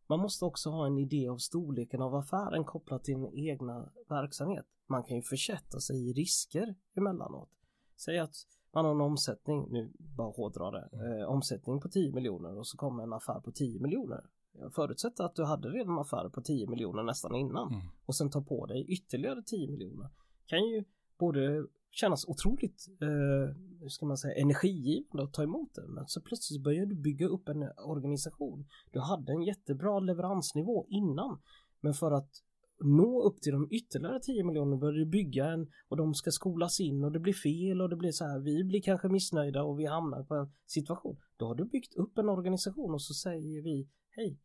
[0.06, 4.66] man måste också ha en idé av storleken av affären kopplat till sin egna verksamhet.
[4.86, 7.50] Man kan ju försätta sig i risker emellanåt.
[7.96, 8.34] Säg att
[8.74, 11.20] man har en omsättning, nu bara hårdra det, mm.
[11.20, 14.24] eh, omsättning på 10 miljoner och så kommer en affär på 10 miljoner.
[14.58, 17.86] Jag förutsätter att du hade redan affärer på 10 miljoner nästan innan mm.
[18.06, 20.08] och sen tar på dig ytterligare 10 miljoner.
[20.46, 20.84] Kan ju
[21.18, 25.88] både kännas otroligt, eh, hur ska man säga, energigivande att ta emot det.
[25.88, 28.66] Men så plötsligt börjar du bygga upp en organisation.
[28.92, 31.40] Du hade en jättebra leveransnivå innan.
[31.80, 32.30] Men för att
[32.78, 36.80] nå upp till de ytterligare 10 miljoner börjar du bygga en och de ska skolas
[36.80, 38.38] in och det blir fel och det blir så här.
[38.38, 41.16] Vi blir kanske missnöjda och vi hamnar på en situation.
[41.36, 44.38] Då har du byggt upp en organisation och så säger vi hej.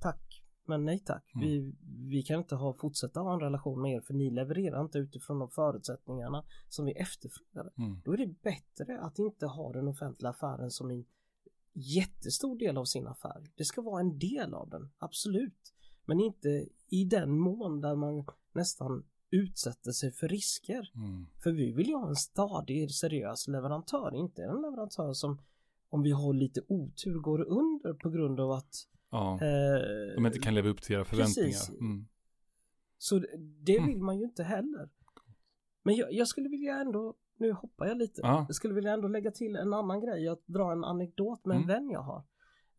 [0.00, 1.34] tack, men nej tack.
[1.34, 1.48] Mm.
[1.48, 1.74] Vi,
[2.08, 5.38] vi kan inte ha, fortsätta ha en relation med er för ni levererar inte utifrån
[5.38, 7.70] de förutsättningarna som vi efterfrågade.
[7.78, 8.00] Mm.
[8.04, 11.04] Då är det bättre att inte ha den offentliga affären som en
[11.72, 13.46] jättestor del av sin affär.
[13.56, 15.74] Det ska vara en del av den, absolut.
[16.08, 20.92] Men inte i den mån där man nästan utsätter sig för risker.
[20.94, 21.26] Mm.
[21.42, 25.38] För vi vill ju ha en stadig, seriös leverantör, inte en leverantör som
[25.90, 30.38] om vi har lite otur går under på grund av att Ja, eh, de inte
[30.38, 31.80] kan leva upp till era förväntningar.
[31.80, 32.06] Mm.
[32.98, 33.18] Så
[33.64, 33.88] det mm.
[33.88, 34.88] vill man ju inte heller.
[35.82, 38.44] Men jag, jag, skulle vilja ändå, nu hoppar jag lite, ja.
[38.48, 41.62] jag skulle vilja ändå lägga till en annan grej, jag drar en anekdot med en
[41.62, 41.74] mm.
[41.74, 42.24] vän jag har.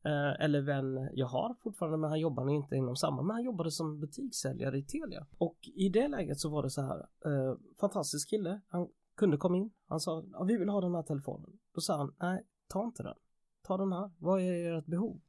[0.04, 3.72] Eh, eller vän jag har fortfarande men han jobbar inte inom samma men han jobbade
[3.72, 5.28] som butikssäljare i Telia.
[5.38, 8.62] Och i det läget så var det så här eh, fantastisk kille.
[8.68, 9.72] Han kunde komma in.
[9.88, 11.60] Han sa ja, vi vill ha den här telefonen.
[11.74, 13.16] Då sa han nej ta inte den.
[13.62, 14.12] Ta den här.
[14.18, 15.22] Vad är ert behov?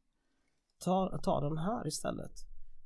[0.78, 2.32] Ta, ta den här istället.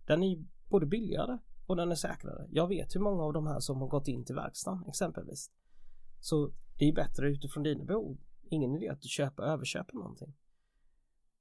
[0.06, 2.46] Den är både billigare och den är säkrare.
[2.50, 5.50] Jag vet hur många av de här som har gått in till verkstaden exempelvis.
[6.20, 8.18] Så det är bättre utifrån dina behov.
[8.50, 10.34] Ingen idé att du köper överköper någonting.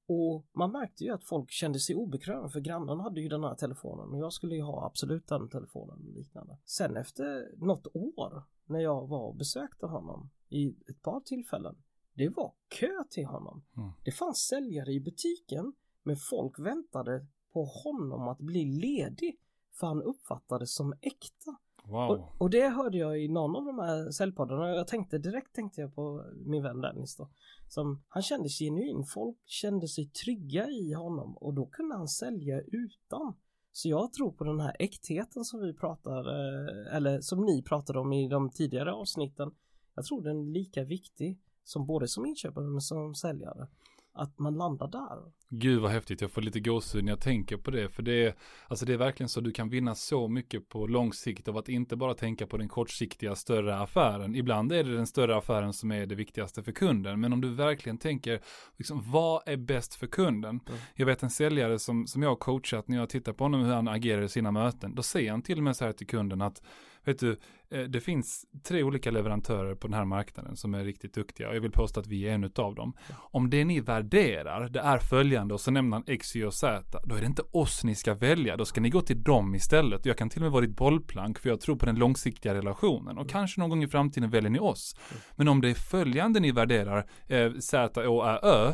[0.05, 3.55] Och man märkte ju att folk kände sig obekväma för grannen hade ju den här
[3.55, 6.57] telefonen och jag skulle ju ha absolut den telefonen och liknande.
[6.65, 11.75] Sen efter något år när jag var och besökte honom i ett par tillfällen.
[12.13, 13.65] Det var kö till honom.
[13.77, 13.89] Mm.
[14.03, 19.39] Det fanns säljare i butiken men folk väntade på honom att bli ledig
[19.73, 21.52] för han uppfattades som äkta.
[21.93, 22.09] Wow.
[22.09, 24.69] Och, och, det hörde jag i någon av de här säljpoddarna.
[24.69, 27.29] Jag tänkte direkt tänkte jag på min vän Dennis då.
[27.67, 29.03] Som, han kände sig genuin.
[29.03, 33.33] Folk kände sig trygga i honom och då kunde han sälja utan.
[33.71, 37.99] Så jag tror på den här äktheten som vi pratar, eh, eller som ni pratade
[37.99, 39.51] om i de tidigare avsnitten.
[39.95, 43.67] Jag tror den är lika viktig som både som inköpare men som säljare
[44.13, 45.31] att man landar där.
[45.49, 47.89] Gud vad häftigt, jag får lite gåshud när jag tänker på det.
[47.89, 48.35] För det är,
[48.67, 51.69] alltså det är verkligen så, du kan vinna så mycket på lång sikt av att
[51.69, 54.35] inte bara tänka på den kortsiktiga större affären.
[54.35, 57.19] Ibland är det den större affären som är det viktigaste för kunden.
[57.19, 58.41] Men om du verkligen tänker,
[58.77, 60.59] liksom, vad är bäst för kunden?
[60.67, 60.79] Mm.
[60.95, 63.73] Jag vet en säljare som, som jag har coachat när jag tittar på honom hur
[63.73, 64.95] han agerar i sina möten.
[64.95, 66.61] Då säger han till och med så här till kunden att
[67.05, 67.37] vet du,
[67.69, 71.55] eh, det finns tre olika leverantörer på den här marknaden som är riktigt duktiga och
[71.55, 72.93] jag vill påstå att vi är en av dem.
[73.13, 76.99] Om det ni värderar, det är följande och så nämner han X, Y och Z,
[77.05, 80.05] då är det inte oss ni ska välja, då ska ni gå till dem istället.
[80.05, 83.17] Jag kan till och med vara ditt bollplank för jag tror på den långsiktiga relationen
[83.17, 83.27] och mm.
[83.27, 84.95] kanske någon gång i framtiden väljer ni oss.
[85.11, 85.21] Mm.
[85.35, 88.73] Men om det är följande ni värderar, eh, Z, Å, Ä, Ö,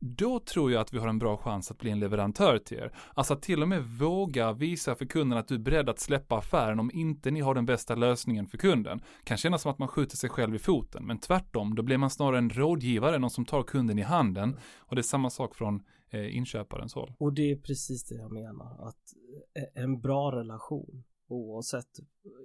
[0.00, 2.94] då tror jag att vi har en bra chans att bli en leverantör till er.
[3.14, 6.36] Alltså att till och med våga visa för kunden att du är beredd att släppa
[6.36, 9.00] affären om inte ni har den bästa lösningen för kunden.
[9.24, 12.10] Kan kännas som att man skjuter sig själv i foten, men tvärtom, då blir man
[12.10, 14.56] snarare en rådgivare, någon som tar kunden i handen.
[14.78, 17.12] Och det är samma sak från eh, inköparens håll.
[17.18, 19.14] Och det är precis det jag menar, att
[19.54, 22.00] eh, en bra relation, oavsett,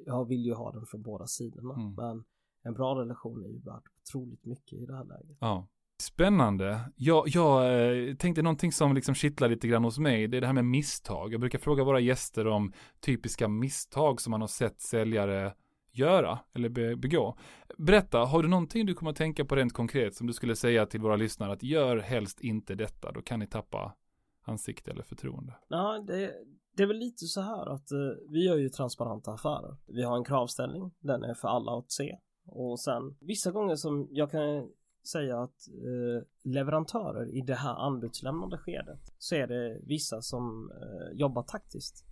[0.06, 1.94] jag vill ju ha den från båda sidorna, mm.
[1.94, 2.24] men
[2.64, 5.38] en bra relation är ju värt otroligt mycket i det här läget.
[5.40, 5.68] Ja.
[6.02, 6.80] Spännande.
[6.96, 10.48] Jag, jag eh, tänkte någonting som liksom kittlar lite grann hos mig, det är det
[10.48, 11.34] här med misstag.
[11.34, 15.54] Jag brukar fråga våra gäster om typiska misstag som man har sett säljare
[15.92, 17.38] göra eller begå.
[17.78, 20.86] Berätta, har du någonting du kommer att tänka på rent konkret som du skulle säga
[20.86, 23.96] till våra lyssnare att gör helst inte detta, då kan ni tappa
[24.44, 25.54] ansikte eller förtroende?
[25.68, 26.32] Ja, det,
[26.78, 27.98] det är väl lite så här att eh,
[28.30, 29.78] vi gör ju transparenta affärer.
[29.88, 32.18] Vi har en kravställning, den är för alla att se.
[32.48, 34.70] Och sen vissa gånger som jag kan
[35.08, 41.18] säga att eh, leverantörer i det här anbudslämnande skedet så är det vissa som eh,
[41.18, 42.06] jobbar taktiskt.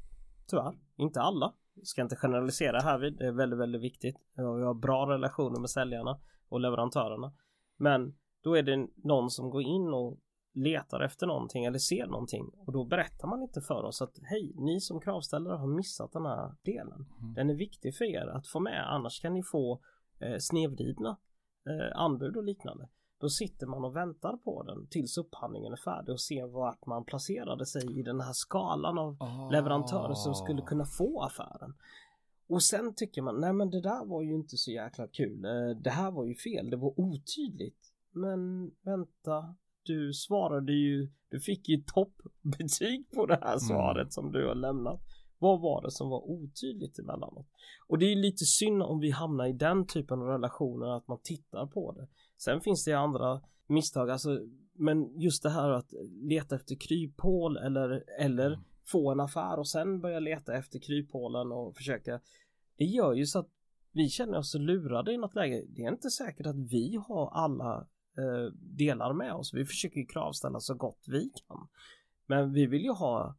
[0.47, 1.53] Tyvärr, inte alla.
[1.75, 3.17] Jag ska inte generalisera här vid.
[3.17, 4.15] Det är väldigt, väldigt viktigt.
[4.35, 7.33] Vi har bra relationer med säljarna och leverantörerna.
[7.77, 10.19] Men då är det någon som går in och
[10.53, 14.53] letar efter någonting eller ser någonting och då berättar man inte för oss att hej,
[14.55, 17.05] ni som kravställare har missat den här delen.
[17.21, 17.33] Mm.
[17.33, 19.81] Den är viktig för er att få med, annars kan ni få
[20.19, 21.17] eh, snedvridna
[21.69, 22.89] eh, anbud och liknande.
[23.19, 27.05] Då sitter man och väntar på den tills upphandlingen är färdig och ser vart man
[27.05, 29.51] placerade sig i den här skalan av oh.
[29.51, 31.73] leverantörer som skulle kunna få affären.
[32.47, 35.45] Och sen tycker man, nej men det där var ju inte så jäkla kul.
[35.45, 37.93] Eh, det här var ju fel, det var otydligt.
[38.11, 43.59] Men vänta, du svarade ju, du fick ju toppbetyg på det här mm.
[43.59, 44.11] svaret mm.
[44.11, 45.01] som du har lämnat.
[45.43, 47.47] Vad var det som var otydligt emellanåt?
[47.87, 51.19] Och det är lite synd om vi hamnar i den typen av relationer att man
[51.23, 52.07] tittar på det.
[52.37, 54.39] Sen finns det andra misstag, alltså,
[54.73, 58.59] men just det här att leta efter kryphål eller, eller mm.
[58.85, 62.19] få en affär och sen börja leta efter kryphålen och försöka.
[62.77, 63.49] Det gör ju så att
[63.91, 65.65] vi känner oss lurade i något läge.
[65.69, 69.53] Det är inte säkert att vi har alla eh, delar med oss.
[69.53, 71.67] Vi försöker ju kravställa så gott vi kan.
[72.27, 73.35] Men vi vill ju ha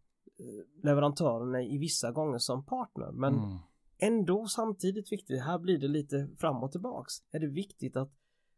[0.83, 3.13] leverantörerna i vissa gånger som partner.
[3.13, 3.59] Men mm.
[3.99, 8.13] ändå samtidigt viktigt, här blir det lite fram och tillbaks, är det viktigt att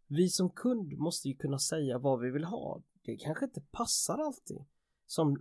[0.07, 2.83] vi som kund måste ju kunna säga vad vi vill ha.
[3.03, 4.65] Det kanske inte passar alltid
[5.07, 5.37] som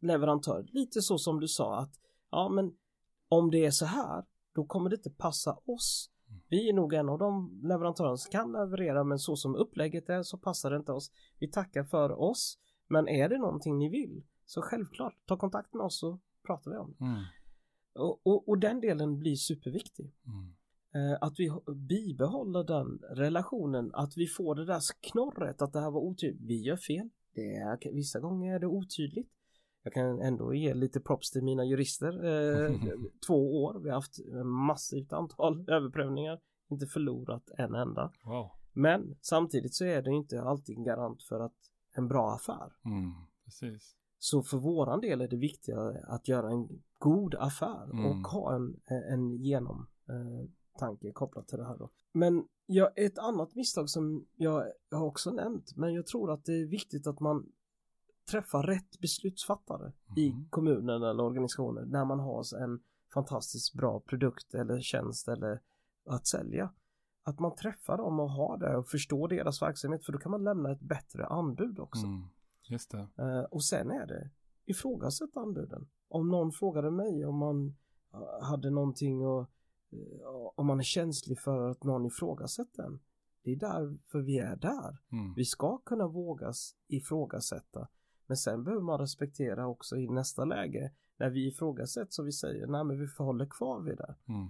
[0.00, 0.66] leverantör.
[0.72, 2.76] Lite så som du sa att ja men
[3.28, 6.10] om det är så här då kommer det inte passa oss.
[6.48, 10.22] Vi är nog en av de leverantörer som kan leverera men så som upplägget är
[10.22, 11.12] så passar det inte oss.
[11.38, 15.86] Vi tackar för oss men är det någonting ni vill så självklart ta kontakt med
[15.86, 17.04] oss så pratar vi om det.
[17.04, 17.22] Mm.
[17.94, 20.14] Och, och, och, den delen blir superviktig.
[20.26, 20.54] Mm.
[20.94, 25.90] Eh, att vi bibehåller den relationen, att vi får det där knorret att det här
[25.90, 26.42] var otydligt.
[26.42, 27.08] Vi gör fel.
[27.34, 29.30] Det är, vissa gånger är det otydligt.
[29.82, 32.24] Jag kan ändå ge lite props till mina jurister.
[32.24, 32.80] Eh,
[33.26, 33.80] två år.
[33.80, 36.40] Vi har haft massivt antal överprövningar.
[36.70, 38.12] Inte förlorat en enda.
[38.24, 38.50] Wow.
[38.72, 41.56] Men samtidigt så är det inte alltid en garant för att
[41.92, 42.72] en bra affär.
[42.84, 43.12] Mm,
[43.44, 43.96] precis.
[44.22, 48.06] Så för våran del är det viktigare att göra en god affär mm.
[48.06, 48.80] och ha en,
[49.10, 51.90] en genom eh, tanke kopplat till det här då.
[52.12, 56.44] Men ja, ett annat misstag som jag, jag har också nämnt, men jag tror att
[56.44, 57.52] det är viktigt att man
[58.30, 60.18] träffar rätt beslutsfattare mm.
[60.18, 62.80] i kommunen eller organisationen när man har en
[63.14, 65.60] fantastiskt bra produkt eller tjänst eller
[66.06, 66.72] att sälja.
[67.22, 70.44] Att man träffar dem och har det och förstår deras verksamhet för då kan man
[70.44, 72.06] lämna ett bättre anbud också.
[72.06, 72.22] Mm.
[72.70, 73.08] Just det.
[73.22, 74.30] Uh, och sen är det
[74.64, 75.88] ifrågasätt anbuden.
[76.08, 77.66] Om någon frågade mig om man
[78.14, 79.40] uh, hade någonting och
[79.92, 83.00] uh, om man är känslig för att någon ifrågasätter den.
[83.42, 84.98] Det är därför vi är där.
[85.12, 85.34] Mm.
[85.34, 87.88] Vi ska kunna vågas ifrågasätta
[88.30, 92.66] men sen behöver man respektera också i nästa läge när vi ifrågasätts och vi säger
[92.66, 94.14] nej men vi förhåller kvar vid det.
[94.28, 94.48] Mm.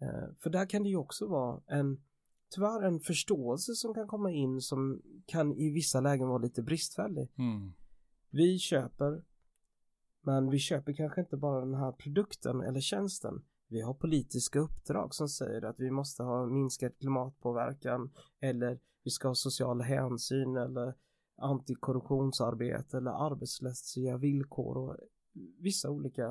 [0.00, 2.02] Eh, för där kan det ju också vara en
[2.50, 7.32] tyvärr en förståelse som kan komma in som kan i vissa lägen vara lite bristfällig.
[7.38, 7.72] Mm.
[8.30, 9.22] Vi köper
[10.20, 13.44] men vi köper kanske inte bara den här produkten eller tjänsten.
[13.68, 19.28] Vi har politiska uppdrag som säger att vi måste ha minskad klimatpåverkan eller vi ska
[19.28, 20.94] ha social hänsyn eller
[21.36, 24.96] antikorruptionsarbete eller arbetsrättsliga villkor och
[25.58, 26.26] vissa olika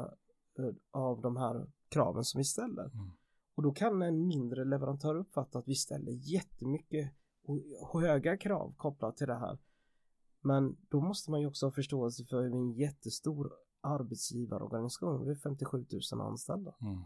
[0.60, 2.86] eh, av de här kraven som vi ställer.
[2.86, 3.12] Mm.
[3.58, 7.14] Och då kan en mindre leverantör uppfatta att vi ställer jättemycket
[7.82, 9.60] och höga krav kopplat till det här.
[10.42, 15.26] Men då måste man ju också ha förståelse för är en jättestor arbetsgivarorganisation.
[15.26, 16.76] Vi är 57 000 anställda.
[16.82, 17.04] Mm.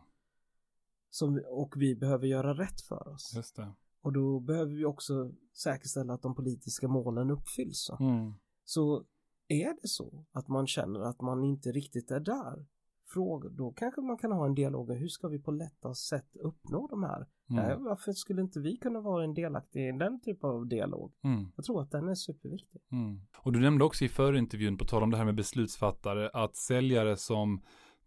[1.10, 3.34] Som, och vi behöver göra rätt för oss.
[3.36, 3.74] Just det.
[4.02, 7.90] Och då behöver vi också säkerställa att de politiska målen uppfylls.
[8.00, 8.34] Mm.
[8.64, 9.06] Så
[9.48, 12.66] är det så att man känner att man inte riktigt är där,
[13.14, 16.36] fråga, då kanske man kan ha en dialog om hur ska vi på lättast sätt
[16.36, 17.28] uppnå de här?
[17.50, 17.84] Mm.
[17.84, 21.14] varför skulle inte vi kunna vara en delaktig i den typen av dialog?
[21.24, 21.52] Mm.
[21.56, 22.82] Jag tror att den är superviktig.
[22.92, 23.22] Mm.
[23.38, 27.18] Och du nämnde också i förintervjun, på tal om det här med beslutsfattare, att säljare
[27.18, 27.62] som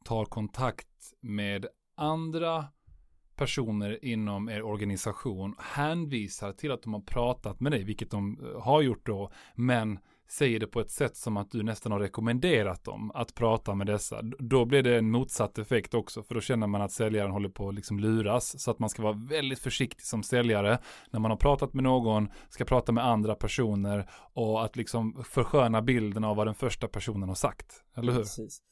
[0.05, 0.89] tar kontakt
[1.21, 2.65] med andra
[3.37, 8.63] personer inom er organisation hänvisar till att de har pratat med dig, vilket de eh,
[8.63, 12.85] har gjort då, men säger det på ett sätt som att du nästan har rekommenderat
[12.85, 14.23] dem att prata med dessa.
[14.39, 17.69] Då blir det en motsatt effekt också, för då känner man att säljaren håller på
[17.69, 18.63] att liksom luras.
[18.63, 20.79] Så att man ska vara väldigt försiktig som säljare
[21.11, 25.83] när man har pratat med någon, ska prata med andra personer och att liksom försköna
[25.83, 27.85] bilden av vad den första personen har sagt.
[27.97, 28.21] Eller hur?
[28.21, 28.63] Precis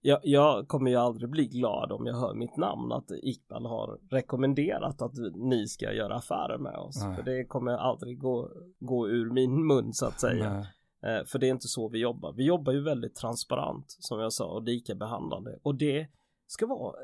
[0.00, 3.98] jag, jag, kommer ju aldrig bli glad om jag hör mitt namn att Iqbal har
[4.10, 7.04] rekommenderat att ni ska göra affärer med oss.
[7.04, 7.16] Nej.
[7.16, 10.66] För det kommer aldrig gå, gå ur min mun så att säga.
[11.02, 12.32] Eh, för det är inte så vi jobbar.
[12.32, 15.58] Vi jobbar ju väldigt transparent som jag sa och lika behandlande.
[15.62, 16.08] Och det
[16.46, 16.94] ska vara,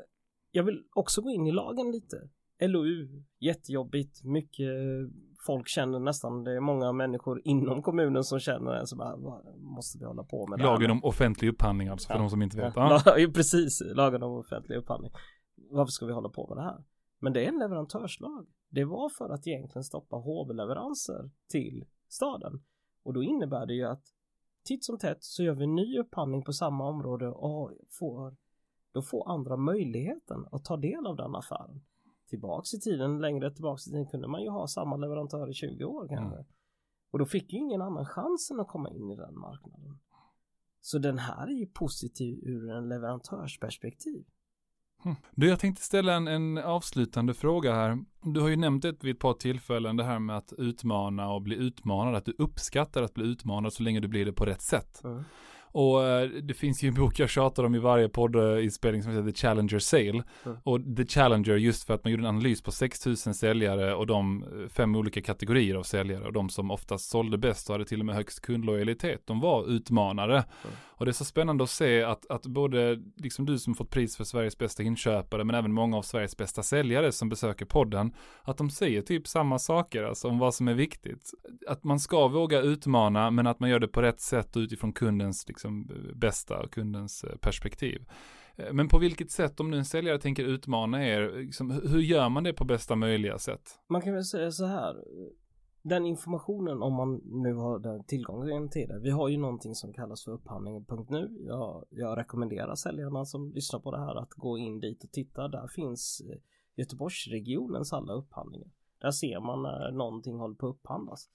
[0.51, 2.29] jag vill också gå in i lagen lite.
[2.59, 4.69] LOU, jättejobbigt, mycket
[5.45, 9.59] folk känner nästan, det är många människor inom kommunen som känner det, så bara, vad
[9.59, 12.19] måste vi hålla på med Lagen om offentlig upphandling alltså, för ja.
[12.19, 12.75] de som inte vet.
[12.75, 13.27] Ja, ja.
[13.33, 15.11] precis, lagen om offentlig upphandling.
[15.69, 16.83] Varför ska vi hålla på med det här?
[17.19, 18.47] Men det är en leverantörslag.
[18.69, 22.63] Det var för att egentligen stoppa HV-leveranser till staden.
[23.05, 24.03] Och då innebär det ju att
[24.63, 28.35] titt som tätt så gör vi en ny upphandling på samma område och får
[28.91, 31.81] då får andra möjligheten att ta del av den affären
[32.29, 35.83] tillbaks i tiden, längre tillbaks i tiden kunde man ju ha samma leverantör i 20
[35.83, 36.35] år kanske.
[36.35, 36.45] Mm.
[37.11, 39.99] Och då fick ju ingen annan chansen att komma in i den marknaden.
[40.81, 44.25] Så den här är ju positiv ur en leverantörsperspektiv.
[45.05, 45.15] Hm.
[45.31, 47.97] Du, jag tänkte ställa en, en, avslutande fråga här.
[48.21, 51.41] Du har ju nämnt det vid ett par tillfällen, det här med att utmana och
[51.41, 54.61] bli utmanad, att du uppskattar att bli utmanad så länge du blir det på rätt
[54.61, 55.01] sätt.
[55.03, 55.23] Mm.
[55.75, 59.31] Och eh, det finns ju en bok jag tjatar om i varje poddinspelning som heter
[59.31, 60.23] The Challenger Sale.
[60.45, 60.57] Mm.
[60.63, 64.43] Och The Challenger just för att man gjorde en analys på 6000 säljare och de
[64.43, 66.25] eh, fem olika kategorier av säljare.
[66.25, 69.69] Och de som oftast sålde bäst och hade till och med högst kundlojalitet, de var
[69.69, 70.33] utmanare.
[70.33, 70.75] Mm.
[70.97, 74.17] Och det är så spännande att se att, att både liksom du som fått pris
[74.17, 78.57] för Sveriges bästa inköpare men även många av Sveriges bästa säljare som besöker podden, att
[78.57, 81.31] de säger typ samma saker, alltså om vad som är viktigt.
[81.67, 85.47] Att man ska våga utmana men att man gör det på rätt sätt utifrån kundens
[85.47, 88.05] liksom, bästa och kundens eh, perspektiv.
[88.55, 92.29] Eh, men på vilket sätt, om nu en säljare tänker utmana er, liksom, hur gör
[92.29, 93.79] man det på bästa möjliga sätt?
[93.89, 94.95] Man kan väl säga så här,
[95.85, 98.99] den informationen om man nu har den tillgången till det.
[98.99, 101.37] Vi har ju någonting som kallas för upphandling.nu.
[101.47, 105.47] Jag, jag rekommenderar säljarna som lyssnar på det här att gå in dit och titta.
[105.47, 106.37] Där finns eh,
[106.75, 108.69] Göteborgsregionens alla upphandlingar.
[109.01, 111.29] Där ser man när någonting håller på att upphandlas.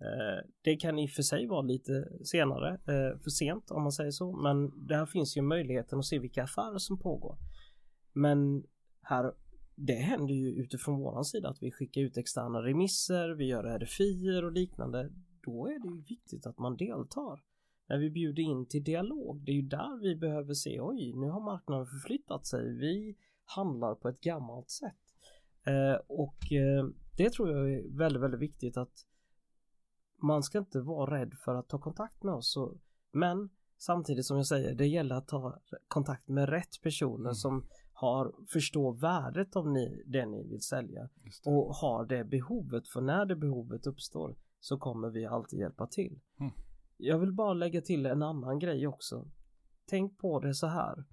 [0.00, 3.92] Eh, det kan i och för sig vara lite senare, eh, för sent om man
[3.92, 7.38] säger så, men där finns ju möjligheten att se vilka affärer som pågår.
[8.12, 8.64] Men
[9.02, 9.32] här,
[9.86, 14.42] det händer ju utifrån våran sida att vi skickar ut externa remisser, vi gör RFI
[14.44, 15.10] och liknande.
[15.42, 17.42] Då är det ju viktigt att man deltar.
[17.88, 21.28] När vi bjuder in till dialog, det är ju där vi behöver se, oj, nu
[21.28, 24.96] har marknaden förflyttat sig, vi handlar på ett gammalt sätt.
[25.64, 26.38] Eh, och
[27.16, 29.06] det tror jag är väldigt, väldigt viktigt att
[30.22, 32.56] man ska inte vara rädd för att ta kontakt med oss.
[32.56, 32.74] Och,
[33.12, 37.34] men samtidigt som jag säger, det gäller att ta kontakt med rätt personer mm.
[37.34, 37.66] som
[38.00, 41.08] har, förstår värdet av ni, det ni vill sälja
[41.44, 42.88] och har det behovet.
[42.88, 46.20] För när det behovet uppstår så kommer vi alltid hjälpa till.
[46.38, 46.52] Mm.
[46.96, 49.28] Jag vill bara lägga till en annan grej också.
[49.86, 51.04] Tänk på det så här.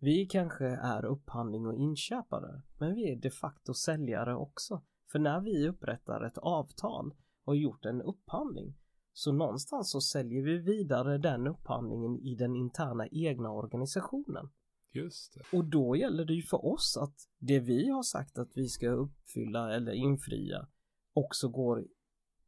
[0.00, 4.82] Vi kanske är upphandling och inköpare, men vi är de facto säljare också.
[5.12, 7.14] För när vi upprättar ett avtal
[7.44, 8.74] har gjort en upphandling.
[9.12, 14.50] Så någonstans så säljer vi vidare den upphandlingen i den interna egna organisationen.
[14.94, 15.56] Just det.
[15.56, 18.88] Och då gäller det ju för oss att det vi har sagt att vi ska
[18.88, 20.68] uppfylla eller infria
[21.12, 21.84] också går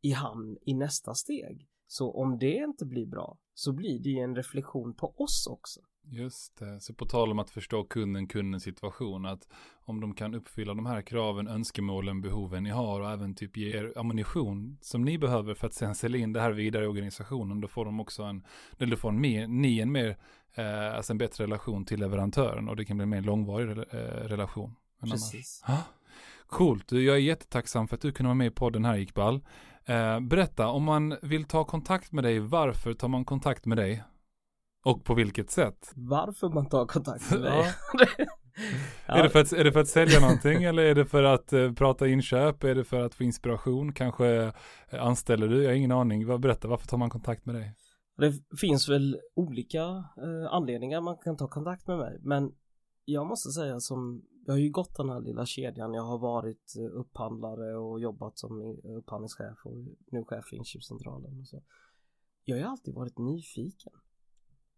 [0.01, 1.69] i hamn i nästa steg.
[1.87, 5.81] Så om det inte blir bra så blir det ju en reflektion på oss också.
[6.09, 9.49] Just det, så på tal om att förstå kunden, kundens situation, att
[9.85, 13.77] om de kan uppfylla de här kraven, önskemålen, behoven ni har och även typ ge
[13.77, 17.61] er ammunition som ni behöver för att sen sälja in det här vidare i organisationen,
[17.61, 18.45] då får de också en,
[18.79, 20.17] eller får mer, ni en mer,
[20.55, 23.99] eh, alltså en bättre relation till leverantören och det kan bli en mer långvarig eh,
[24.29, 24.75] relation.
[25.01, 25.65] Precis.
[26.47, 29.41] Coolt, jag är jättetacksam för att du kunde vara med i podden här Iqbal.
[29.89, 34.05] Eh, berätta, om man vill ta kontakt med dig, varför tar man kontakt med dig?
[34.85, 35.93] Och på vilket sätt?
[35.95, 37.75] Varför man tar kontakt med mig?
[38.19, 38.27] Ja.
[39.07, 41.53] Är, det för att, är det för att sälja någonting eller är det för att
[41.53, 42.65] uh, prata inköp?
[42.65, 43.93] Är det för att få inspiration?
[43.93, 44.53] Kanske uh,
[44.91, 45.63] anställer du?
[45.63, 46.41] Jag har ingen aning.
[46.41, 47.75] Berätta, varför tar man kontakt med dig?
[48.17, 52.19] Det finns väl olika uh, anledningar man kan ta kontakt med mig.
[52.21, 52.53] Men
[53.05, 55.95] jag måste säga som, jag har ju gått den här lilla kedjan.
[55.95, 59.77] Jag har varit eh, upphandlare och jobbat som upphandlingschef och
[60.07, 61.41] nu chef för inköpscentralen.
[61.41, 61.63] Och så.
[62.45, 63.93] Jag har ju alltid varit nyfiken.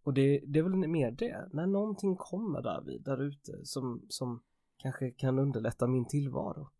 [0.02, 4.06] Och det, det är väl mer det, när någonting kommer där vid, där ute som,
[4.08, 4.42] som
[4.76, 6.70] kanske kan underlätta min tillvaro.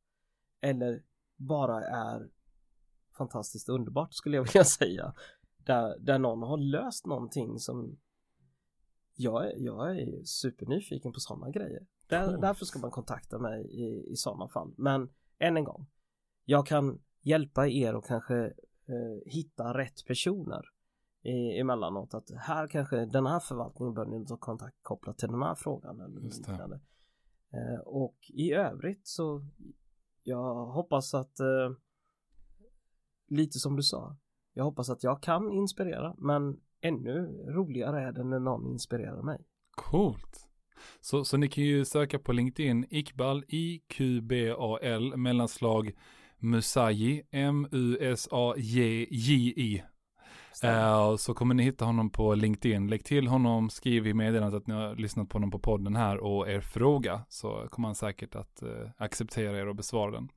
[0.61, 1.03] Eller
[1.37, 2.31] bara är
[3.19, 5.15] fantastiskt underbart skulle jag vilja säga.
[5.57, 7.99] Där, där någon har löst någonting som
[9.15, 11.87] jag är, jag är supernyfiken på sådana grejer.
[12.09, 12.41] Där, cool.
[12.41, 14.75] Därför ska man kontakta mig i, i sådana fall.
[14.77, 15.87] Men än en gång,
[16.45, 18.37] jag kan hjälpa er och kanske
[18.87, 20.63] eh, hitta rätt personer
[21.61, 25.55] emellanåt att här kanske den här förvaltningen bör ni ta kontakt kopplat till den här
[25.55, 26.81] frågan eller liknande.
[27.53, 29.43] Eh, och i övrigt så
[30.23, 31.71] jag hoppas att eh,
[33.27, 34.17] lite som du sa
[34.59, 39.47] jag hoppas att jag kan inspirera men ännu roligare är det när någon inspirerar mig.
[39.71, 40.48] Coolt.
[41.01, 45.93] Så, så ni kan ju söka på LinkedIn Iqbal I-Q-B-A-L mellanslag
[46.39, 48.23] Musaji M-U-S-A-J-J-I
[50.65, 52.87] Uh, så kommer ni hitta honom på LinkedIn.
[52.87, 56.19] Lägg till honom, skriv i meddelandet att ni har lyssnat på honom på podden här
[56.19, 57.21] och er fråga.
[57.29, 60.29] Så kommer han säkert att uh, acceptera er och besvara den.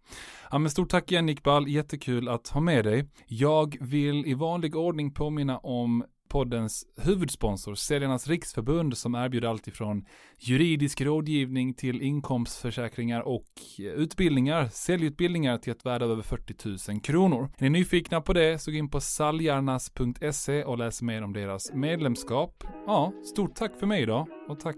[0.52, 3.06] Ja, men stort tack igen Iqbal, jättekul att ha med dig.
[3.28, 10.06] Jag vill i vanlig ordning påminna om poddens huvudsponsor, Säljarnas Riksförbund, som erbjuder allt ifrån
[10.40, 13.48] juridisk rådgivning till inkomstförsäkringar och
[13.80, 17.50] utbildningar, säljutbildningar till ett värde av över 40 000 kronor.
[17.58, 21.74] Är ni nyfikna på det så gå in på saljarnas.se och läs mer om deras
[21.74, 22.64] medlemskap.
[22.88, 24.78] Ja, stort tack för mig idag och tack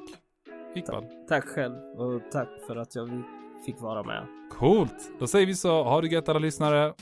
[0.76, 1.04] Iqbal.
[1.30, 3.24] Tack själv och tack för att jag
[3.66, 4.28] fick vara med.
[4.51, 5.12] Coolt!
[5.20, 6.93] Då säger vi så, ha det gött alla lyssnare.